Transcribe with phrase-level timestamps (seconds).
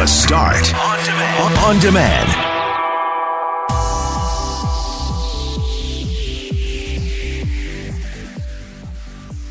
[0.00, 1.58] The Start on demand.
[1.58, 2.30] On demand.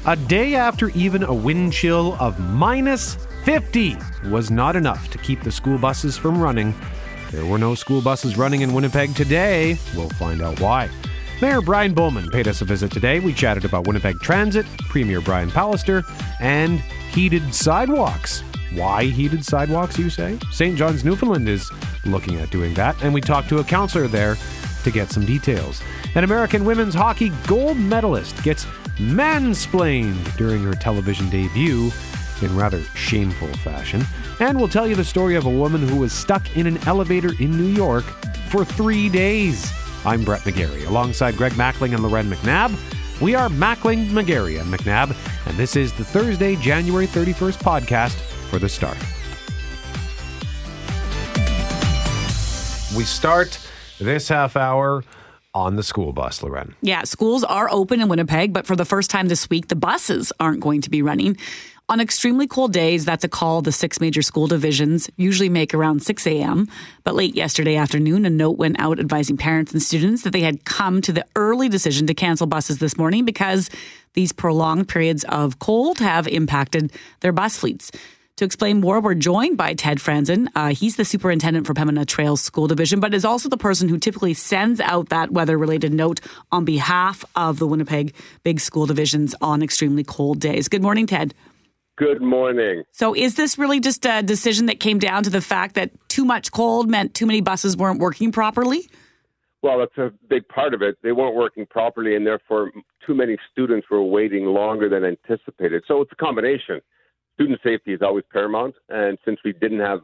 [0.07, 3.15] A day after even a wind chill of minus
[3.45, 3.95] 50
[4.31, 6.73] was not enough to keep the school buses from running.
[7.29, 9.77] There were no school buses running in Winnipeg today.
[9.95, 10.89] We'll find out why.
[11.43, 13.19] Mayor Brian Bowman paid us a visit today.
[13.19, 16.03] We chatted about Winnipeg Transit, Premier Brian Pallister,
[16.39, 16.79] and
[17.11, 18.43] heated sidewalks.
[18.71, 20.37] Why heated sidewalks, you say?
[20.51, 20.77] St.
[20.77, 21.71] John's, Newfoundland is
[22.05, 24.37] looking at doing that, and we talked to a counselor there
[24.83, 25.81] to get some details.
[26.15, 28.65] An American women's hockey gold medalist gets
[28.97, 31.91] mansplained during her television debut
[32.41, 34.03] in rather shameful fashion.
[34.39, 37.31] And we'll tell you the story of a woman who was stuck in an elevator
[37.39, 38.05] in New York
[38.49, 39.71] for three days.
[40.05, 42.77] I'm Brett McGarry, alongside Greg Mackling and Loren McNabb.
[43.19, 45.13] We are Mackling, McGarry, and McNabb,
[45.45, 48.97] and this is the Thursday, January 31st podcast for The Start.
[52.97, 53.59] We start
[53.99, 55.03] this half hour
[55.53, 56.75] on the school bus, Loren.
[56.81, 60.33] Yeah, schools are open in Winnipeg, but for the first time this week, the buses
[60.39, 61.37] aren't going to be running.
[61.89, 66.03] On extremely cold days, that's a call the six major school divisions usually make around
[66.03, 66.67] 6 a.m.
[67.03, 70.65] But late yesterday afternoon, a note went out advising parents and students that they had
[70.65, 73.71] come to the early decision to cancel buses this morning because
[74.13, 77.91] these prolonged periods of cold have impacted their bus fleets.
[78.39, 80.47] To explain more, we're joined by Ted Fransen.
[80.55, 83.97] Uh, he's the superintendent for Pembina Trails School Division, but is also the person who
[83.97, 89.35] typically sends out that weather related note on behalf of the Winnipeg Big School Divisions
[89.41, 90.69] on extremely cold days.
[90.69, 91.33] Good morning, Ted.
[91.97, 92.83] Good morning.
[92.93, 96.23] So, is this really just a decision that came down to the fact that too
[96.23, 98.89] much cold meant too many buses weren't working properly?
[99.61, 100.95] Well, that's a big part of it.
[101.03, 102.71] They weren't working properly, and therefore,
[103.05, 105.83] too many students were waiting longer than anticipated.
[105.89, 106.79] So, it's a combination.
[107.39, 109.99] Student safety is always paramount, and since we didn't have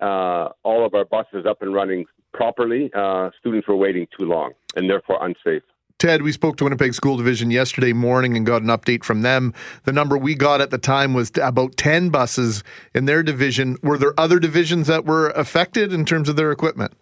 [0.00, 4.52] uh, all of our buses up and running properly, uh, students were waiting too long,
[4.76, 5.62] and therefore unsafe.
[5.98, 9.52] Ted, we spoke to Winnipeg School Division yesterday morning and got an update from them.
[9.84, 12.64] The number we got at the time was about 10 buses
[12.94, 13.76] in their division.
[13.82, 16.94] Were there other divisions that were affected in terms of their equipment?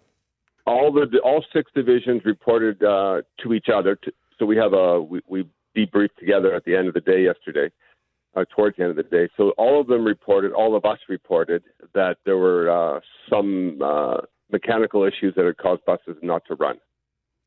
[0.67, 3.95] All the all six divisions reported uh, to each other.
[3.95, 7.23] To, so we have a we, we debriefed together at the end of the day
[7.23, 7.71] yesterday,
[8.35, 9.29] uh, towards the end of the day.
[9.37, 11.63] So all of them reported, all of us reported
[11.93, 14.17] that there were uh, some uh,
[14.51, 16.77] mechanical issues that had caused buses not to run.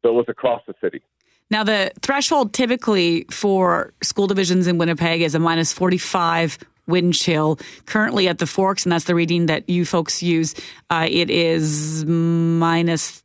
[0.03, 1.03] So it was across the city.
[1.51, 7.59] Now, the threshold typically for school divisions in Winnipeg is a minus 45 wind chill.
[7.87, 10.55] Currently at the Forks, and that's the reading that you folks use,
[10.91, 13.23] uh, it is minus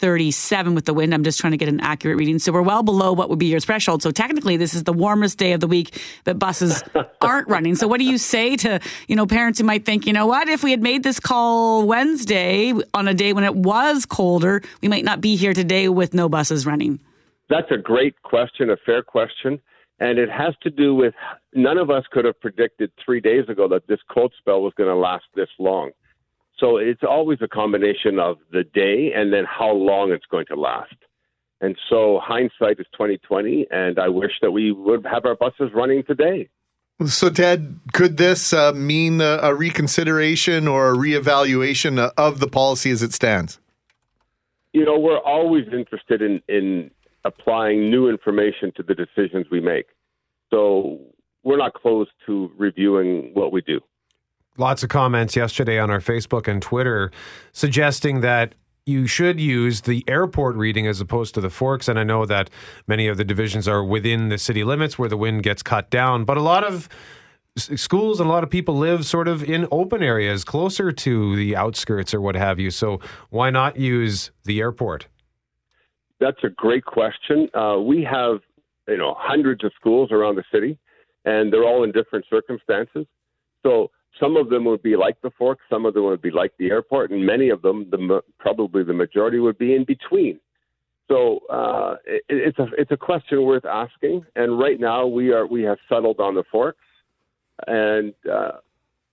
[0.00, 1.12] 37 with the wind.
[1.12, 2.38] I'm just trying to get an accurate reading.
[2.38, 4.02] So we're well below what would be your threshold.
[4.02, 6.82] So technically, this is the warmest day of the week that buses
[7.20, 7.74] aren't running.
[7.74, 10.48] So what do you say to you know parents who might think, you know what,
[10.48, 14.88] if we had made this call Wednesday on a day when it was colder, we
[14.88, 16.98] might not be here today with no buses running.
[17.50, 19.60] That's a great question, a fair question.
[19.98, 21.12] And it has to do with
[21.54, 24.88] none of us could have predicted three days ago that this cold spell was going
[24.88, 25.90] to last this long.
[26.60, 30.56] So it's always a combination of the day and then how long it's going to
[30.56, 30.94] last.
[31.62, 36.04] And so hindsight is 2020, and I wish that we would have our buses running
[36.04, 36.48] today.
[37.06, 42.90] So, Ted, could this uh, mean a, a reconsideration or a reevaluation of the policy
[42.90, 43.58] as it stands?
[44.72, 46.90] You know, we're always interested in, in
[47.24, 49.86] applying new information to the decisions we make.
[50.50, 50.98] So
[51.42, 53.80] we're not closed to reviewing what we do.
[54.60, 57.10] Lots of comments yesterday on our Facebook and Twitter
[57.50, 58.54] suggesting that
[58.84, 61.88] you should use the airport reading as opposed to the forks.
[61.88, 62.50] And I know that
[62.86, 66.26] many of the divisions are within the city limits where the wind gets cut down,
[66.26, 66.90] but a lot of
[67.56, 71.56] schools and a lot of people live sort of in open areas closer to the
[71.56, 72.70] outskirts or what have you.
[72.70, 73.00] So
[73.30, 75.06] why not use the airport?
[76.20, 77.48] That's a great question.
[77.54, 78.40] Uh, we have,
[78.88, 80.78] you know, hundreds of schools around the city,
[81.24, 83.06] and they're all in different circumstances.
[83.62, 86.52] So some of them would be like the Fork, some of them would be like
[86.58, 90.40] the airport, and many of them, the probably the majority, would be in between.
[91.08, 94.24] So uh, it, it's a it's a question worth asking.
[94.36, 96.78] And right now we are we have settled on the Forks,
[97.66, 98.52] and uh,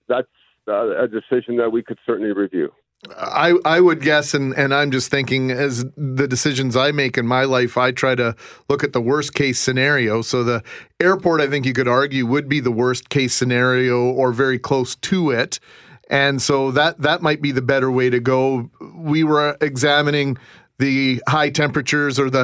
[0.07, 0.27] that's
[0.67, 2.71] uh, a decision that we could certainly review.
[3.15, 7.27] I, I would guess, and, and I'm just thinking as the decisions I make in
[7.27, 8.35] my life, I try to
[8.69, 10.21] look at the worst case scenario.
[10.23, 10.63] So the
[10.99, 14.95] airport, I think you could argue, would be the worst case scenario or very close
[14.95, 15.59] to it.
[16.09, 18.71] And so that that might be the better way to go.
[18.95, 20.37] We were examining
[20.79, 22.43] the high temperatures or the,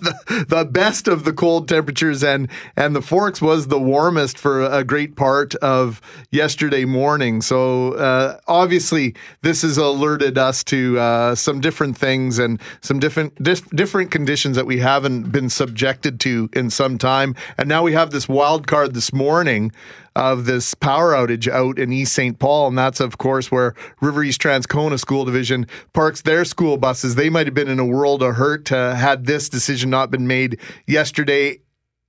[0.00, 4.62] the the best of the cold temperatures, and and the Forks was the warmest for
[4.62, 6.00] a great part of
[6.30, 7.40] yesterday morning.
[7.40, 13.42] So uh, obviously, this has alerted us to uh, some different things and some different
[13.42, 17.92] dif- different conditions that we haven't been subjected to in some time, and now we
[17.92, 19.72] have this wild card this morning
[20.16, 22.38] of this power outage out in East St.
[22.38, 22.68] Paul.
[22.68, 27.14] And that's, of course, where River East Transcona School Division parks their school buses.
[27.14, 30.26] They might have been in a world of hurt uh, had this decision not been
[30.26, 31.60] made yesterday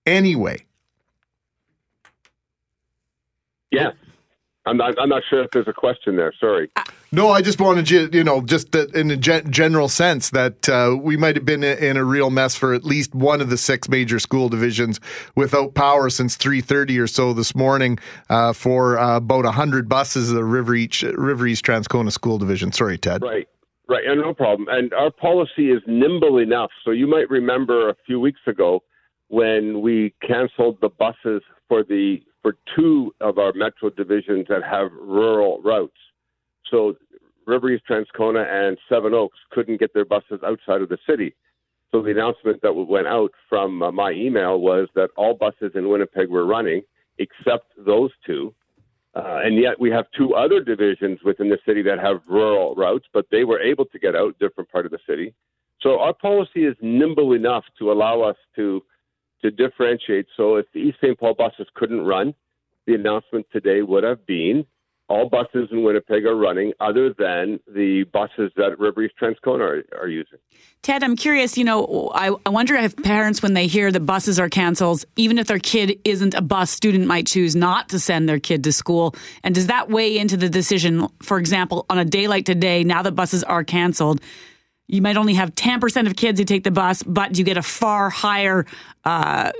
[0.05, 0.65] anyway.
[3.71, 3.93] Yes.
[4.65, 4.93] I'm not.
[4.99, 6.31] I'm not sure if there's a question there.
[6.39, 6.69] Sorry.
[7.11, 10.69] No, I just wanted you, you know, just that in a gen- general sense that
[10.69, 13.57] uh, we might have been in a real mess for at least one of the
[13.57, 14.99] six major school divisions
[15.35, 17.97] without power since 3:30 or so this morning
[18.29, 22.71] uh, for uh, about hundred buses of the River East River East Transcona School Division.
[22.71, 23.23] Sorry, Ted.
[23.23, 23.47] Right.
[23.89, 24.05] Right.
[24.05, 24.67] And no problem.
[24.69, 26.69] And our policy is nimble enough.
[26.85, 28.83] So you might remember a few weeks ago
[29.27, 34.91] when we canceled the buses for the for two of our metro divisions that have
[34.93, 35.97] rural routes.
[36.69, 36.95] So
[37.45, 41.35] River East Transcona and Seven Oaks couldn't get their buses outside of the city.
[41.91, 45.89] So the announcement that went out from uh, my email was that all buses in
[45.89, 46.81] Winnipeg were running
[47.17, 48.53] except those two.
[49.13, 53.05] Uh, and yet we have two other divisions within the city that have rural routes,
[53.13, 55.33] but they were able to get out different part of the city.
[55.81, 58.81] So our policy is nimble enough to allow us to
[59.41, 60.27] to differentiate.
[60.37, 61.19] So if the East St.
[61.19, 62.33] Paul buses couldn't run,
[62.87, 64.65] the announcement today would have been
[65.11, 69.83] all buses in Winnipeg are running other than the buses that River East Transcona are,
[69.99, 70.39] are using.
[70.83, 74.39] Ted, I'm curious, you know, I, I wonder if parents, when they hear the buses
[74.39, 78.29] are canceled, even if their kid isn't a bus student, might choose not to send
[78.29, 79.13] their kid to school.
[79.43, 81.09] And does that weigh into the decision?
[81.21, 84.21] For example, on a day like today, now that buses are canceled,
[84.87, 87.61] you might only have 10% of kids who take the bus, but you get a
[87.61, 88.65] far higher,
[89.05, 89.51] uh,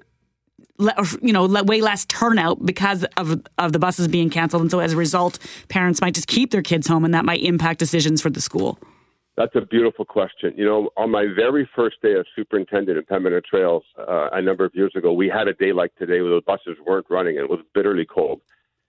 [1.21, 4.93] you know, way less turnout because of of the buses being canceled, and so as
[4.93, 5.37] a result,
[5.69, 8.79] parents might just keep their kids home, and that might impact decisions for the school.
[9.37, 10.53] That's a beautiful question.
[10.57, 14.65] You know, on my very first day as superintendent at Pembina Trails uh, a number
[14.65, 17.45] of years ago, we had a day like today where the buses weren't running and
[17.45, 18.41] it was bitterly cold.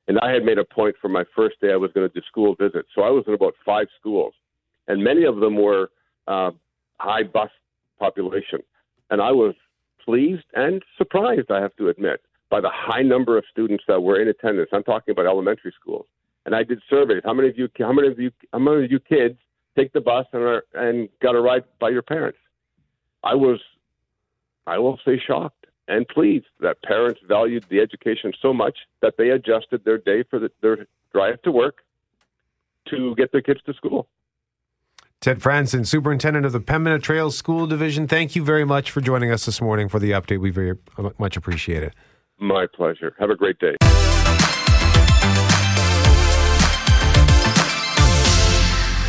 [0.09, 2.21] And I had made a point for my first day I was going to do
[2.27, 2.89] school visits.
[2.95, 4.35] So I was in about five schools,
[4.89, 5.91] and many of them were
[6.27, 6.51] uh,
[6.99, 7.51] high bus
[7.99, 8.61] population.
[9.11, 9.55] And I was
[10.05, 12.21] pleased and surprised, I have to admit,
[12.51, 14.71] by the high number of students that were in attendance.
[14.73, 16.07] I'm talking about elementary schools.
[16.45, 17.23] And I did surveys.
[17.25, 17.69] How many of you?
[17.79, 18.31] How many of you?
[18.53, 19.39] How many of you kids
[19.77, 22.39] take the bus and are, and got a ride by your parents?
[23.23, 23.61] I was,
[24.67, 29.31] I will say, shocked and pleased that parents valued the education so much that they
[29.31, 31.77] adjusted their day for the, their drive to work
[32.89, 34.09] to get their kids to school.
[35.23, 39.31] Ted Fransen, Superintendent of the Pembina Trails School Division, thank you very much for joining
[39.31, 40.41] us this morning for the update.
[40.41, 40.77] We very
[41.17, 41.95] much appreciate it.
[42.41, 43.15] My pleasure.
[43.21, 43.77] Have a great day.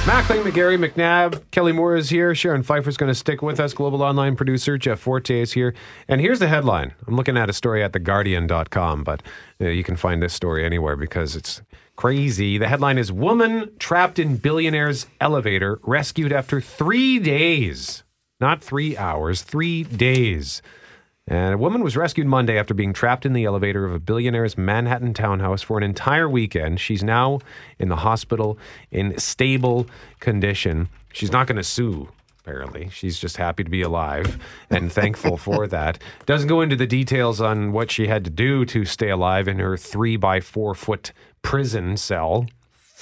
[0.04, 2.36] Mackling, McGarry, McNabb, Kelly Moore is here.
[2.36, 3.74] Sharon Pfeiffer's going to stick with us.
[3.74, 5.74] Global online producer Jeff Forte is here.
[6.10, 6.94] And here's the headline.
[7.08, 9.24] I'm looking at a story at theguardian.com, but
[9.62, 11.62] uh, you can find this story anywhere because it's
[11.96, 12.58] crazy.
[12.58, 18.04] The headline is Woman trapped in billionaire's elevator rescued after three days.
[18.42, 20.62] Not three hours, three days.
[21.28, 24.58] And a woman was rescued Monday after being trapped in the elevator of a billionaire's
[24.58, 26.82] Manhattan townhouse for an entire weekend.
[26.82, 27.40] She's now
[27.80, 28.58] in the hospital
[28.92, 29.88] in stable
[30.20, 30.90] condition.
[31.14, 32.10] She's not going to sue,
[32.42, 32.90] apparently.
[32.90, 34.38] She's just happy to be alive
[34.70, 35.98] and thankful for that.
[36.26, 39.60] Doesn't go into the details on what she had to do to stay alive in
[39.60, 42.48] her three by four foot prison cell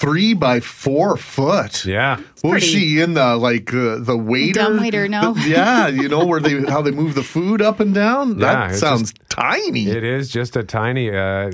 [0.02, 1.84] three by four foot.
[1.84, 2.20] Yeah.
[2.40, 4.54] What was she in the like uh, the waiter?
[4.54, 5.32] Dumb waiter, no.
[5.34, 8.30] The, yeah, you know where they how they move the food up and down.
[8.40, 9.86] Yeah, that sounds just, tiny.
[9.86, 11.08] It is just a tiny.
[11.08, 11.52] Uh,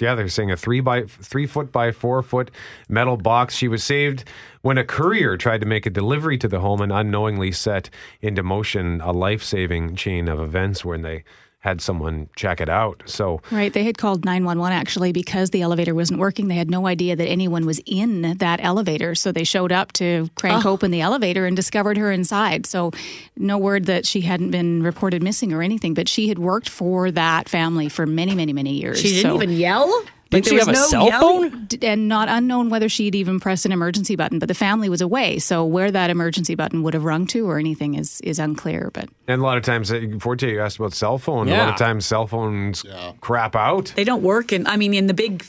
[0.00, 2.50] yeah, they're saying a three by three foot by four foot
[2.88, 3.54] metal box.
[3.54, 4.24] She was saved
[4.62, 7.90] when a courier tried to make a delivery to the home and unknowingly set
[8.22, 11.22] into motion a life saving chain of events when they
[11.60, 13.02] had someone check it out.
[13.06, 16.48] So Right, they had called 911 actually because the elevator wasn't working.
[16.48, 19.14] They had no idea that anyone was in that elevator.
[19.14, 20.70] So they showed up to crank oh.
[20.70, 22.64] open the elevator and discovered her inside.
[22.66, 22.92] So
[23.36, 27.10] no word that she hadn't been reported missing or anything, but she had worked for
[27.10, 29.00] that family for many, many, many years.
[29.00, 30.04] She didn't so, even yell?
[30.30, 31.50] Did she have a no cell yelling?
[31.50, 31.78] phone?
[31.82, 35.38] And not unknown whether she'd even pressed an emergency button, but the family was away.
[35.40, 38.90] So where that emergency button would have rung to or anything is is unclear.
[38.92, 41.48] But and a lot of times, uh, Forte, you asked about cell phone.
[41.48, 41.56] Yeah.
[41.56, 43.12] A lot of times, cell phones yeah.
[43.20, 43.92] crap out.
[43.96, 45.44] They don't work, and I mean, in the big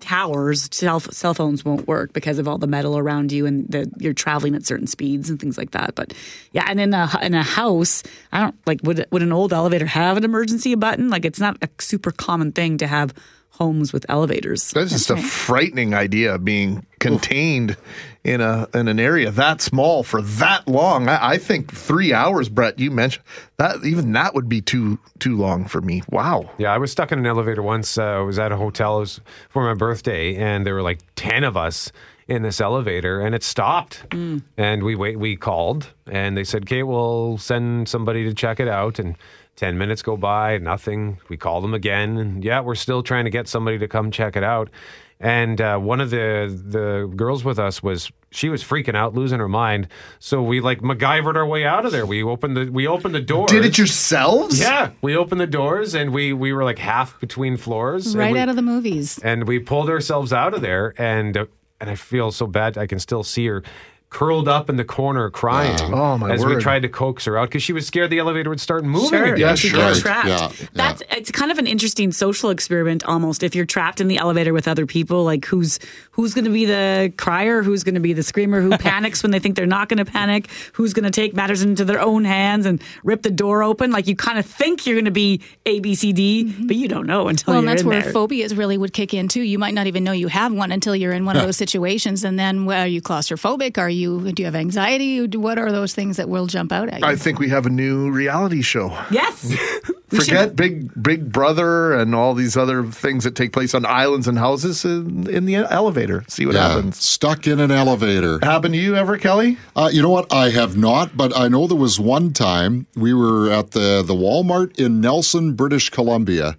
[0.00, 3.90] towers, cell, cell phones won't work because of all the metal around you and the,
[3.98, 5.94] you're traveling at certain speeds and things like that.
[5.94, 6.12] But
[6.52, 8.02] yeah, and in a in a house,
[8.32, 11.10] I don't like would would an old elevator have an emergency button?
[11.10, 13.14] Like it's not a super common thing to have
[13.58, 14.70] homes with elevators.
[14.70, 17.76] That's just a frightening idea being contained
[18.24, 21.08] in a in an area that small for that long.
[21.08, 22.78] I, I think three hours, Brett.
[22.78, 23.24] You mentioned
[23.56, 26.02] that even that would be too too long for me.
[26.10, 26.50] Wow.
[26.58, 27.96] Yeah, I was stuck in an elevator once.
[27.98, 28.98] Uh, I was at a hotel.
[28.98, 31.92] It was for my birthday, and there were like ten of us
[32.28, 34.02] in this elevator, and it stopped.
[34.12, 35.18] And we wait.
[35.18, 39.16] We called, and they said, "Okay, we'll send somebody to check it out." And
[39.56, 41.18] 10 minutes go by, nothing.
[41.28, 44.36] We call them again, and yeah, we're still trying to get somebody to come check
[44.36, 44.70] it out.
[45.18, 49.38] And uh, one of the the girls with us was she was freaking out, losing
[49.38, 49.88] her mind.
[50.18, 52.04] So we like MacGyvered our way out of there.
[52.04, 53.50] We opened the we opened the doors.
[53.50, 54.60] Did it yourselves?
[54.60, 58.14] Yeah, we opened the doors and we we were like half between floors.
[58.14, 59.18] Right we- out of the movies.
[59.20, 61.46] and we pulled ourselves out of there and uh,
[61.80, 63.62] and I feel so bad I can still see her
[64.08, 67.48] curled up in the corner crying Oh, my as we tried to coax her out
[67.48, 69.38] because she was scared the elevator would start moving Sure, again.
[69.38, 69.78] Yeah, you sure.
[69.92, 70.28] get trapped.
[70.28, 73.42] Yeah, That's it's kind of an interesting social experiment almost.
[73.42, 75.78] If you're trapped in the elevator with other people, like who's
[76.12, 79.32] who's going to be the crier, who's going to be the screamer, who panics when
[79.32, 82.24] they think they're not going to panic, who's going to take matters into their own
[82.24, 83.90] hands and rip the door open.
[83.90, 86.68] Like you kind of think you're going to be A, B, C, D, mm-hmm.
[86.68, 88.12] but you don't know until Well, and you're that's in where there.
[88.12, 89.42] phobias really would kick in too.
[89.42, 92.22] You might not even know you have one until you're in one of those situations.
[92.24, 93.78] And then, well, are you claustrophobic?
[93.78, 93.95] Are you?
[94.04, 95.26] Do you have anxiety?
[95.26, 97.06] What are those things that will jump out at you?
[97.06, 98.88] I think we have a new reality show.
[99.10, 99.54] yes.
[100.08, 103.84] We should- Forget Big Big Brother and all these other things that take place on
[103.84, 106.24] islands and houses in, in the elevator.
[106.28, 106.96] See what yeah, happens.
[107.04, 108.38] stuck in an elevator.
[108.40, 109.58] Happened to you ever, Kelly?
[109.74, 110.32] Uh, you know what?
[110.32, 114.14] I have not, but I know there was one time we were at the, the
[114.14, 116.56] Walmart in Nelson, British Columbia,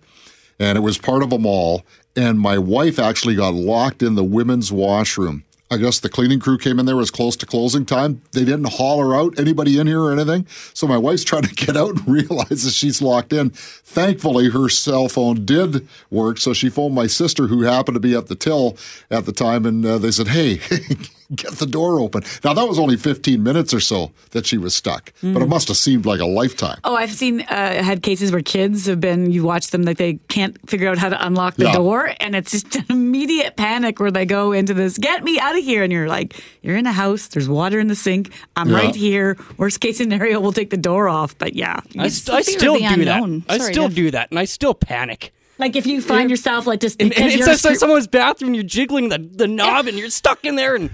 [0.60, 1.86] and it was part of a mall.
[2.17, 5.46] And my wife actually got locked in the women's washroom.
[5.69, 8.21] I guess the cleaning crew came in there, was close to closing time.
[8.31, 10.47] They didn't holler out anybody in here or anything.
[10.74, 13.50] So my wife's trying to get out and realizes she's locked in.
[13.50, 16.38] Thankfully, her cell phone did work.
[16.38, 18.77] So she phoned my sister, who happened to be at the till
[19.12, 20.62] at the time, and uh, they said, Hey,
[21.36, 22.24] get the door open.
[22.43, 25.67] Now, that was only 15 minutes or so that she was stuck, but it must
[25.67, 26.79] have seemed like a lifetime.
[26.84, 29.31] Oh, I've seen uh, had cases where kids have been.
[29.31, 31.74] You watch them like they can't figure out how to unlock the Yeah.
[31.74, 34.98] door, and it's just an immediate panic where they go into this.
[34.98, 35.84] Get me out of here!
[35.84, 37.27] And you're like, you're in a house.
[37.27, 38.31] There's water in the sink.
[38.55, 38.77] I'm Yeah.
[38.77, 39.38] right here.
[39.57, 41.38] Worst case scenario, we'll take the door off.
[41.38, 43.39] But yeah, I, st- I the fear of still do unknown.
[43.48, 43.62] that.
[43.62, 43.96] I still Dad.
[43.96, 45.34] do that, and I still panic.
[45.59, 48.63] Like if you find yourself like just And, and it's just like someone's bathroom, you're
[48.63, 50.89] jiggling the, the knob, and you're stuck in there, and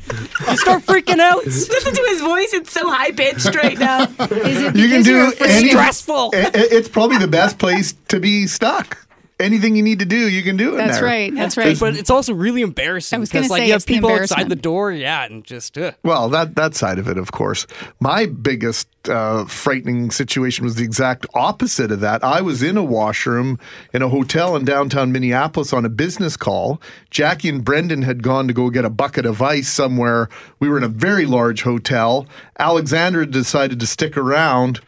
[0.49, 1.45] you start freaking out.
[1.45, 4.03] Listen to his voice; it's so high pitched right now.
[4.19, 5.49] Is it You can because you're do afraid?
[5.51, 5.69] any.
[5.69, 6.31] stressful.
[6.35, 9.02] I- I- It's probably the best place to be stuck.
[9.43, 10.77] Anything you need to do, you can do it.
[10.77, 11.05] That's there.
[11.05, 11.35] right.
[11.35, 11.77] That's right.
[11.79, 14.49] But it's also really embarrassing I was gonna because, like, say you have people outside
[14.49, 17.67] the door, yeah, and just uh, Well, that that side of it, of course.
[17.99, 22.23] My biggest uh, frightening situation was the exact opposite of that.
[22.23, 23.59] I was in a washroom
[23.93, 26.81] in a hotel in downtown Minneapolis on a business call.
[27.09, 30.29] Jackie and Brendan had gone to go get a bucket of ice somewhere.
[30.59, 32.25] We were in a very large hotel.
[32.57, 34.79] Alexander decided to stick around.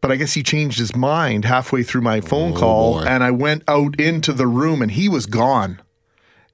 [0.00, 3.06] But I guess he changed his mind halfway through my phone oh, call, boy.
[3.06, 5.80] and I went out into the room, and he was gone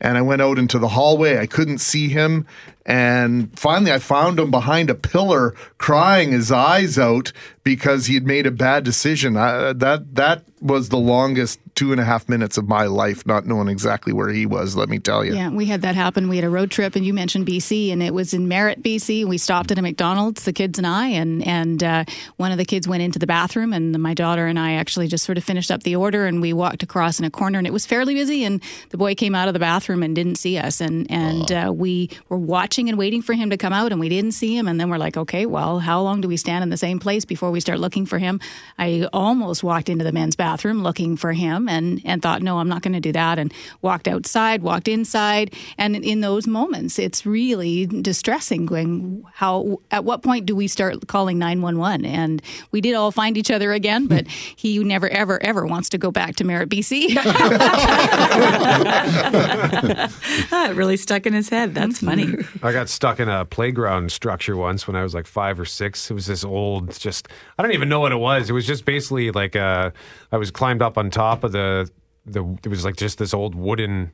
[0.05, 1.39] and I went out into the hallway.
[1.39, 2.47] I couldn't see him.
[2.87, 8.27] And finally, I found him behind a pillar, crying his eyes out because he had
[8.27, 9.39] made a bad decision.
[9.39, 13.47] I, that that was the longest two and a half minutes of my life, not
[13.47, 14.77] knowing exactly where he was.
[14.77, 15.35] Let me tell you.
[15.35, 16.29] Yeah, we had that happen.
[16.29, 19.25] We had a road trip, and you mentioned BC, and it was in Merritt, BC.
[19.27, 22.05] We stopped at a McDonald's, the kids and I, and and uh,
[22.37, 25.25] one of the kids went into the bathroom, and my daughter and I actually just
[25.25, 27.73] sort of finished up the order, and we walked across in a corner, and it
[27.73, 30.81] was fairly busy, and the boy came out of the bathroom and didn't see us,
[30.81, 34.09] and and uh, we were watching and waiting for him to come out, and we
[34.09, 36.71] didn't see him, and then we're like, okay, well, how long do we stand in
[36.71, 38.41] the same place before we start looking for him?
[38.79, 42.69] I almost walked into the men's bathroom looking for him, and and thought, no, I'm
[42.69, 47.25] not going to do that, and walked outside, walked inside, and in those moments, it's
[47.25, 48.67] really distressing.
[48.67, 52.05] Going, how at what point do we start calling nine one one?
[52.05, 55.99] And we did all find each other again, but he never, ever, ever wants to
[55.99, 57.15] go back to Merritt, BC.
[60.65, 61.75] It really stuck in his head.
[61.75, 62.33] That's funny.
[62.65, 66.11] I got stuck in a playground structure once when I was like five or six.
[66.11, 67.29] It was this old, just
[67.59, 68.49] I don't even know what it was.
[68.49, 69.91] It was just basically like uh,
[70.33, 71.91] I was climbed up on top of the
[72.25, 72.43] the.
[72.65, 74.13] It was like just this old wooden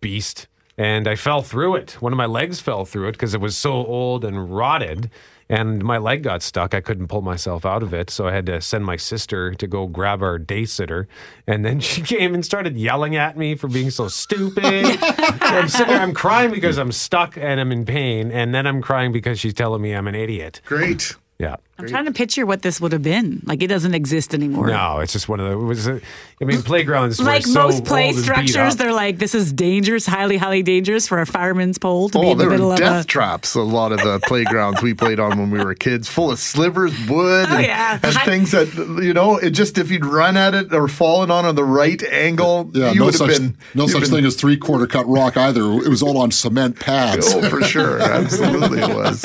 [0.00, 2.00] beast, and I fell through it.
[2.00, 5.10] One of my legs fell through it because it was so old and rotted.
[5.50, 6.74] And my leg got stuck.
[6.74, 8.08] I couldn't pull myself out of it.
[8.08, 11.08] So I had to send my sister to go grab our day sitter.
[11.46, 14.64] And then she came and started yelling at me for being so stupid.
[15.02, 18.30] I'm sitting there, I'm crying because I'm stuck and I'm in pain.
[18.30, 20.60] And then I'm crying because she's telling me I'm an idiot.
[20.64, 21.16] Great.
[21.40, 21.56] Yeah.
[21.78, 23.40] I'm trying to picture what this would have been.
[23.46, 24.66] Like it doesn't exist anymore.
[24.66, 25.52] No, it's just one of the.
[25.52, 26.00] It was, I
[26.44, 27.18] mean, playgrounds.
[27.18, 31.08] were Like so most play old structures, they're like, this is dangerous, highly, highly dangerous
[31.08, 33.08] for a fireman's pole to be Oh, in the there middle were of death a.
[33.08, 33.54] traps.
[33.54, 36.92] A lot of the playgrounds we played on when we were kids, full of slivers,
[37.08, 37.98] wood, Oh, and, yeah.
[38.02, 38.68] and things that
[39.02, 39.38] you know.
[39.38, 42.92] It just if you'd run at it or fallen on on the right angle, Yeah,
[42.92, 45.38] you no would have such, been no such been- thing as three quarter cut rock
[45.38, 45.62] either.
[45.62, 47.32] It was all on cement pads.
[47.32, 49.24] Oh, for sure, absolutely it was.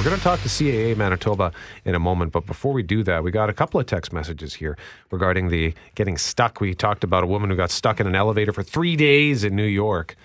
[0.00, 1.52] We're going to talk to CAA Manitoba
[1.84, 4.54] in a moment, but before we do that, we got a couple of text messages
[4.54, 4.78] here
[5.10, 6.58] regarding the getting stuck.
[6.58, 9.54] We talked about a woman who got stuck in an elevator for three days in
[9.54, 10.16] New York.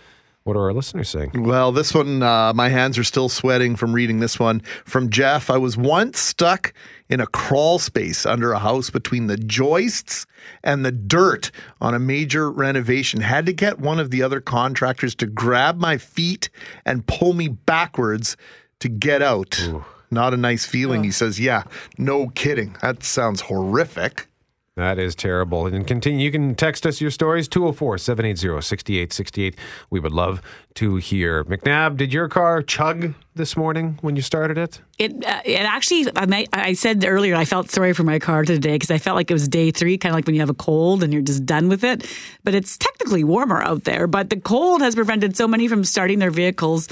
[0.46, 1.32] What are our listeners saying?
[1.34, 5.50] Well, this one, uh, my hands are still sweating from reading this one from Jeff.
[5.50, 6.72] I was once stuck
[7.10, 10.26] in a crawl space under a house between the joists
[10.64, 11.52] and the dirt
[11.82, 13.20] on a major renovation.
[13.20, 16.50] Had to get one of the other contractors to grab my feet
[16.86, 18.38] and pull me backwards
[18.86, 19.70] to get out.
[20.12, 21.04] Not a nice feeling.
[21.04, 21.64] He says, Yeah,
[21.98, 22.78] no kidding.
[22.82, 24.28] That sounds horrific.
[24.76, 25.66] That is terrible.
[25.66, 26.26] And continue.
[26.26, 29.56] You can text us your stories 204 780 6868.
[29.90, 30.42] We would love
[30.76, 31.44] to hear.
[31.46, 34.82] McNabb, did your car chug this morning when you started it?
[34.98, 38.74] It, uh, it actually, I, I said earlier, I felt sorry for my car today
[38.74, 40.54] because I felt like it was day three, kind of like when you have a
[40.54, 42.10] cold and you're just done with it.
[42.44, 44.08] But it's technically warmer out there.
[44.08, 46.88] But the cold has prevented so many from starting their vehicles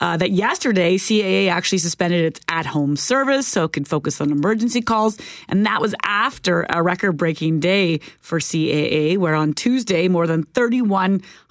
[0.00, 4.30] uh, that yesterday CAA actually suspended its at home service so it could focus on
[4.30, 5.18] emergency calls.
[5.48, 10.44] And that was after a record breaking day for CAA, where on Tuesday, more than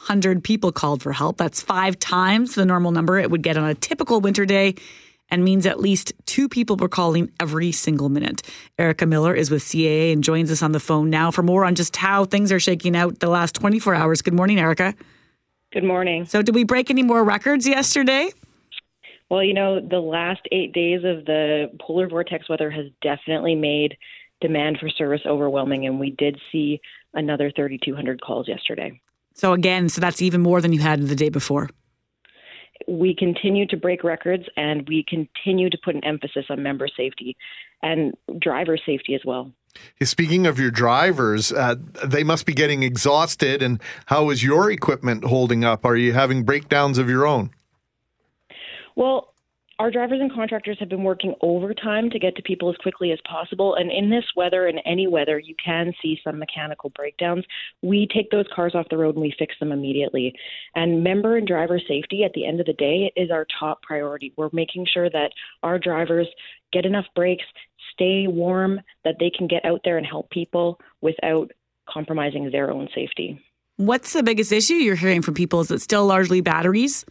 [0.08, 1.38] 3,100 people called for help.
[1.38, 4.76] That's five times the normal number it would get on a typical winter day
[5.30, 8.42] and means at least two people were calling every single minute.
[8.80, 11.76] Erica Miller is with CAA and joins us on the phone now for more on
[11.76, 14.22] just how things are shaking out the last 24 hours.
[14.22, 14.96] Good morning, Erica.
[15.74, 16.26] Good morning.
[16.26, 18.32] So, did we break any more records yesterday?
[19.30, 23.98] Well, you know, the last eight days of the polar vortex weather has definitely made
[24.40, 26.80] demand for service overwhelming, and we did see
[27.14, 29.02] another 3,200 calls yesterday.
[29.38, 31.70] So, again, so that's even more than you had the day before.
[32.88, 37.38] We continue to break records, and we continue to put an emphasis on member safety
[37.84, 39.52] and driver safety as well.
[40.02, 43.62] Speaking of your drivers, uh, they must be getting exhausted.
[43.62, 45.86] And how is your equipment holding up?
[45.86, 47.52] Are you having breakdowns of your own?
[48.96, 49.36] Well,
[49.80, 53.20] our drivers and contractors have been working overtime to get to people as quickly as
[53.30, 53.76] possible.
[53.76, 57.46] And in this weather and any weather, you can see some mechanical breakdowns.
[57.84, 60.34] We take those cars off the road and we fix them immediately.
[60.74, 64.34] And member and driver safety at the end of the day is our top priority.
[64.36, 66.28] We're making sure that our drivers
[66.74, 67.46] get enough breaks,
[67.94, 71.52] stay warm, that they can get out there and help people without
[71.88, 73.40] compromising their own safety.
[73.78, 75.60] What's the biggest issue you're hearing from people?
[75.62, 77.06] Is it still largely batteries?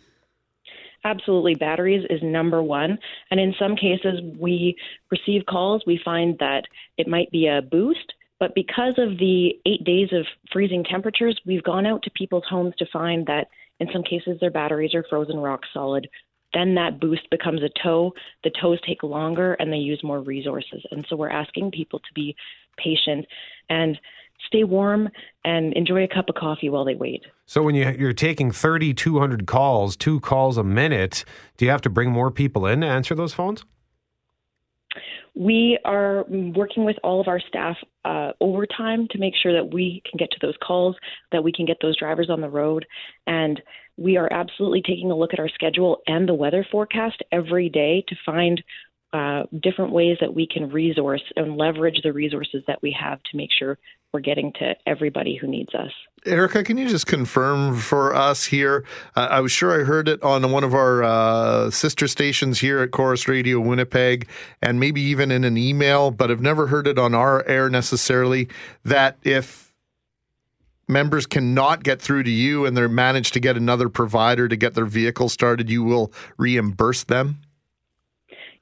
[1.07, 1.55] Absolutely.
[1.55, 2.99] Batteries is number one.
[3.31, 4.77] And in some cases, we
[5.13, 6.63] receive calls, we find that
[6.99, 8.13] it might be a boost.
[8.41, 12.75] But because of the eight days of freezing temperatures, we've gone out to people's homes
[12.79, 13.47] to find that
[13.79, 16.09] in some cases their batteries are frozen rock solid.
[16.53, 18.13] Then that boost becomes a tow.
[18.43, 20.83] The tows take longer and they use more resources.
[20.91, 22.35] And so we're asking people to be
[22.79, 23.27] patient
[23.69, 23.97] and
[24.47, 25.09] stay warm
[25.45, 27.23] and enjoy a cup of coffee while they wait.
[27.47, 31.25] So when you, you're taking 3,200 calls, two calls a minute,
[31.57, 33.65] do you have to bring more people in to answer those phones?
[35.35, 40.03] We are working with all of our staff uh, overtime to make sure that we
[40.11, 40.97] can get to those calls,
[41.31, 42.87] that we can get those drivers on the road.
[43.27, 43.61] And
[43.99, 48.03] we are absolutely taking a look at our schedule and the weather forecast every day
[48.09, 48.63] to find
[49.17, 53.37] uh, different ways that we can resource and leverage the resources that we have to
[53.37, 53.79] make sure
[54.13, 55.91] we're getting to everybody who needs us.
[56.27, 58.85] Erica, can you just confirm for us here?
[59.15, 62.81] Uh, I was sure I heard it on one of our uh, sister stations here
[62.81, 64.29] at Chorus Radio Winnipeg,
[64.61, 68.49] and maybe even in an email, but I've never heard it on our air necessarily.
[68.85, 69.73] That if
[70.89, 74.75] members cannot get through to you and they manage to get another provider to get
[74.75, 77.41] their vehicle started, you will reimburse them.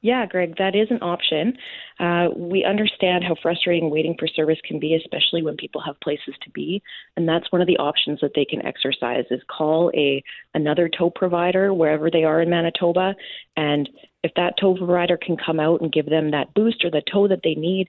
[0.05, 1.57] Yeah, Greg, that is an option.
[1.99, 6.35] Uh, we understand how frustrating waiting for service can be, especially when people have places
[6.43, 6.83] to be,
[7.17, 11.09] and that's one of the options that they can exercise is call a another tow
[11.09, 13.15] provider wherever they are in Manitoba,
[13.57, 13.89] and
[14.23, 17.27] if that tow provider can come out and give them that boost or the tow
[17.27, 17.89] that they need,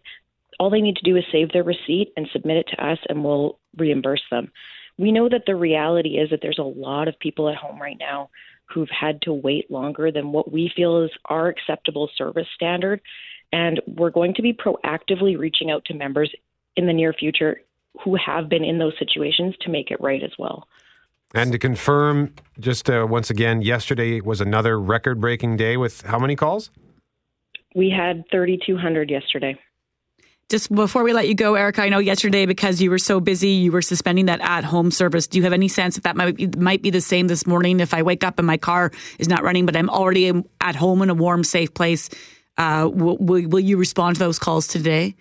[0.57, 3.25] all they need to do is save their receipt and submit it to us, and
[3.25, 4.53] we'll reimburse them.
[4.97, 7.97] We know that the reality is that there's a lot of people at home right
[7.99, 8.29] now
[8.65, 13.01] who've had to wait longer than what we feel is our acceptable service standard.
[13.51, 16.33] And we're going to be proactively reaching out to members
[16.75, 17.61] in the near future
[18.03, 20.67] who have been in those situations to make it right as well.
[21.33, 26.19] And to confirm, just uh, once again, yesterday was another record breaking day with how
[26.19, 26.71] many calls?
[27.75, 29.57] We had 3,200 yesterday.
[30.49, 33.49] Just before we let you go, Erica, I know yesterday because you were so busy,
[33.49, 35.25] you were suspending that at home service.
[35.25, 37.79] Do you have any sense if that might be, might be the same this morning?
[37.79, 41.01] If I wake up and my car is not running, but I'm already at home
[41.01, 42.09] in a warm, safe place,
[42.59, 45.15] uh, will you respond to those calls today?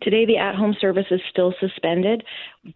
[0.00, 2.22] Today, the at home service is still suspended,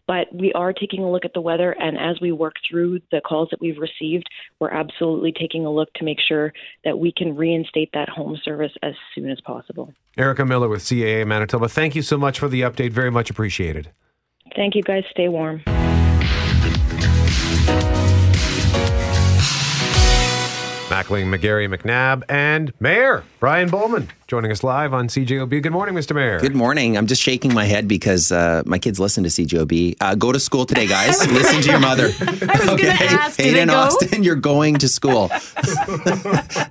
[0.08, 1.70] but we are taking a look at the weather.
[1.72, 5.92] And as we work through the calls that we've received, we're absolutely taking a look
[5.94, 6.52] to make sure
[6.84, 9.94] that we can reinstate that home service as soon as possible.
[10.16, 12.90] Erica Miller with CAA Manitoba, thank you so much for the update.
[12.90, 13.90] Very much appreciated.
[14.56, 15.04] Thank you, guys.
[15.10, 15.62] Stay warm.
[20.88, 25.60] Mackling, McGarry, McNabb, and Mayor Brian Bowman joining us live on CJOB.
[25.64, 26.14] Good morning, Mr.
[26.14, 26.38] Mayor.
[26.38, 26.96] Good morning.
[26.96, 29.96] I'm just shaking my head because uh, my kids listen to CJOB.
[30.00, 31.18] Uh, go to school today, guys.
[31.32, 32.04] listen to your mother.
[32.20, 33.80] I was going to ask, did Hayden they go?
[33.80, 35.26] Austin, you're going to school.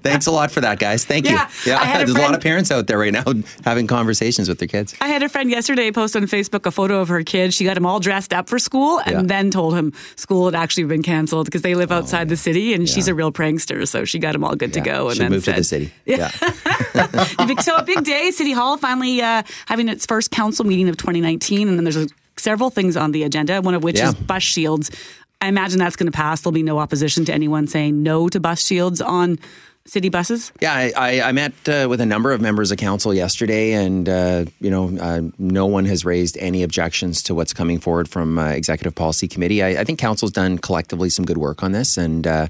[0.02, 1.04] Thanks a lot for that, guys.
[1.04, 1.74] Thank Yeah, you.
[1.74, 3.26] I had a there's a lot of parents out there right now
[3.66, 4.96] having conversations with their kids.
[5.02, 7.54] I had a friend yesterday post on Facebook a photo of her kid.
[7.54, 9.22] She got him all dressed up for school and Yeah.
[9.24, 12.88] then told him school had actually been canceled because they live outside the city and
[12.88, 13.86] she's a real prankster.
[13.86, 15.08] So she got him all good to go.
[15.10, 15.92] And Should then move to the city.
[16.06, 16.32] Yeah.
[17.62, 18.32] so a big day.
[18.32, 22.70] City Hall finally uh, having its first council meeting of 2019, and then there's several
[22.70, 23.62] things on the agenda.
[23.62, 24.10] One of which Yeah.
[24.10, 24.92] is bus shields.
[25.42, 26.42] I imagine that's going to pass.
[26.42, 29.40] There'll be no opposition to anyone saying no to bus shields on
[29.86, 30.52] city buses.
[30.62, 34.08] Yeah, I, I, I met uh, with a number of members of council yesterday, and
[34.08, 38.38] uh, you know, uh, no one has raised any objections to what's coming forward from
[38.38, 39.64] uh, executive policy committee.
[39.64, 42.48] I, I think council's done collectively some good work on this, and uh,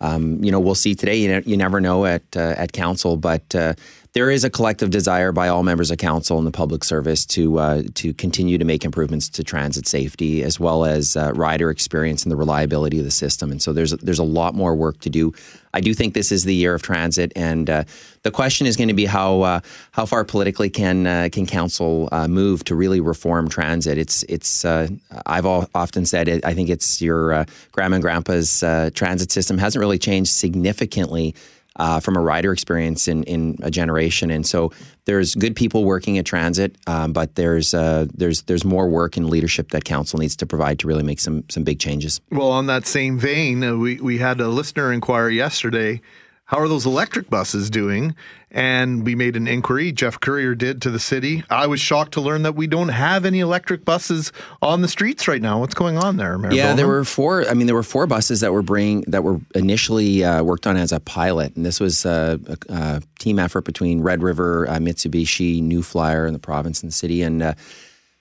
[0.00, 1.16] um, you know, we'll see today.
[1.16, 3.54] You, you never know at uh, at council, but.
[3.54, 3.74] Uh,
[4.12, 7.58] there is a collective desire by all members of council and the public service to
[7.58, 12.24] uh, to continue to make improvements to transit safety as well as uh, rider experience
[12.24, 13.50] and the reliability of the system.
[13.50, 15.32] And so there's there's a lot more work to do.
[15.72, 17.84] I do think this is the year of transit, and uh,
[18.22, 19.60] the question is going to be how uh,
[19.92, 23.96] how far politically can uh, can council uh, move to really reform transit.
[23.96, 29.58] It's it's I've often said it, I think it's your grandma and grandpa's transit system
[29.58, 31.34] hasn't really changed significantly
[31.80, 34.30] uh, from a rider experience in, in a generation.
[34.30, 34.70] And so
[35.06, 39.30] there's good people working at transit, um, but there's uh, there's there's more work and
[39.30, 42.20] leadership that council needs to provide to really make some some big changes.
[42.30, 46.02] Well, on that same vein, uh, we, we had a listener inquire yesterday
[46.50, 48.12] how are those electric buses doing?
[48.50, 51.44] And we made an inquiry, Jeff Courier did to the city.
[51.48, 55.28] I was shocked to learn that we don't have any electric buses on the streets
[55.28, 55.60] right now.
[55.60, 57.48] What's going on there, Mayor yeah, there were four.
[57.48, 60.76] I mean, there were four buses that were bring that were initially uh, worked on
[60.76, 64.78] as a pilot, and this was uh, a, a team effort between Red River, uh,
[64.78, 67.22] Mitsubishi, New Flyer, and the province and the city.
[67.22, 67.54] And uh,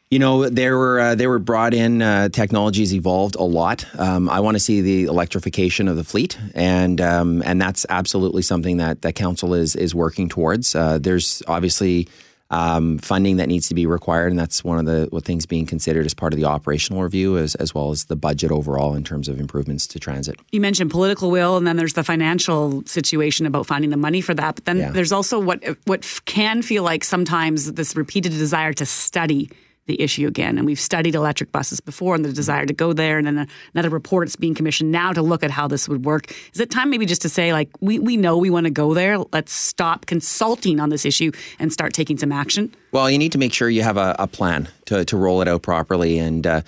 [0.09, 2.01] you know, there were uh, they were brought in.
[2.01, 3.85] Uh, technology's evolved a lot.
[3.99, 8.41] Um, I want to see the electrification of the fleet, and um, and that's absolutely
[8.41, 10.73] something that that council is is working towards.
[10.75, 12.07] Uh, there's obviously
[12.49, 15.67] um, funding that needs to be required, and that's one of the what things being
[15.67, 19.03] considered as part of the operational review, as as well as the budget overall in
[19.03, 20.39] terms of improvements to transit.
[20.51, 24.33] You mentioned political will, and then there's the financial situation about finding the money for
[24.33, 24.55] that.
[24.55, 24.89] But then Yeah.
[24.89, 29.51] there's also what what can feel like sometimes this repeated desire to study
[29.89, 30.57] the issue again.
[30.57, 33.89] And we've studied electric buses before, and the desire to go there, and then another
[33.89, 36.31] report is being commissioned now to look at how this would work.
[36.53, 38.93] Is it time maybe just to say like we we know we want to go
[38.93, 39.17] there?
[39.33, 42.73] Let's stop consulting on this issue and start taking some action.
[42.91, 45.47] Well, you need to make sure you have a, a plan to, to roll it
[45.47, 46.17] out properly.
[46.19, 46.61] And uh,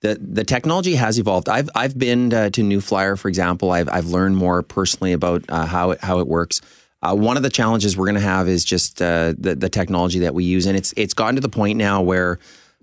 [0.00, 1.48] the the technology has evolved.
[1.48, 3.70] I've I've been uh, to New Flyer, for example.
[3.70, 6.60] I've I've learned more personally about uh, how it, how it works.
[7.02, 10.20] Uh, one of the challenges we're going to have is just uh, the the technology
[10.20, 12.38] that we use, and it's it's gotten to the point now where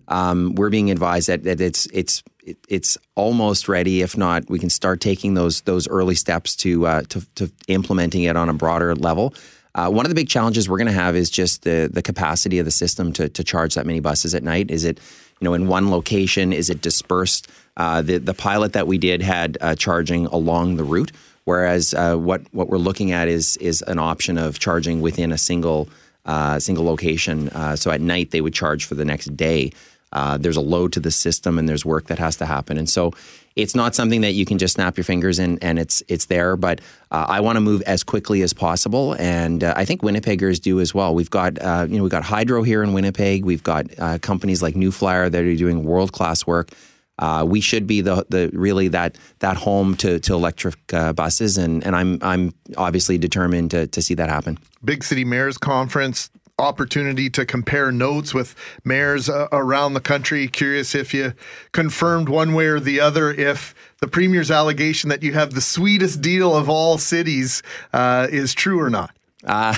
[0.08, 2.24] um, we're being advised that, that it's it's
[2.68, 4.02] it's almost ready.
[4.02, 8.24] If not, we can start taking those those early steps to uh, to, to implementing
[8.24, 9.34] it on a broader level.
[9.76, 12.60] Uh, one of the big challenges we're going to have is just the the capacity
[12.60, 14.70] of the system to to charge that many buses at night.
[14.70, 15.00] Is it
[15.40, 16.54] you know in one location?
[16.54, 17.48] Is it dispersed?
[17.78, 21.12] Uh, the the pilot that we did had uh, charging along the route,
[21.46, 25.38] whereas uh, what what we're looking at is is an option of charging within a
[25.38, 25.90] single
[26.26, 27.50] uh, single location.
[27.76, 29.72] So at night they would charge for the next day.
[30.14, 32.78] Uh, there's a load to the system, and there's work that has to happen.
[32.78, 33.12] And so,
[33.56, 36.56] it's not something that you can just snap your fingers and, and it's it's there.
[36.56, 40.60] But uh, I want to move as quickly as possible, and uh, I think Winnipeggers
[40.60, 41.14] do as well.
[41.14, 43.46] We've got uh, you know we've got Hydro here in Winnipeg.
[43.46, 46.72] We've got uh, companies like New Flyer that are doing world class work.
[47.20, 51.84] Uh, we should be the the really that that home to to electric buses, and
[51.86, 54.58] and I'm I'm obviously determined to to see that happen.
[54.84, 60.48] Big City Mayors Conference opportunity to compare notes with mayors uh, around the country.
[60.48, 61.34] Curious if you
[61.72, 66.22] confirmed one way or the other if the premier's allegation that you have the sweetest
[66.22, 69.16] deal of all cities uh, is true or not.
[69.44, 69.76] Uh,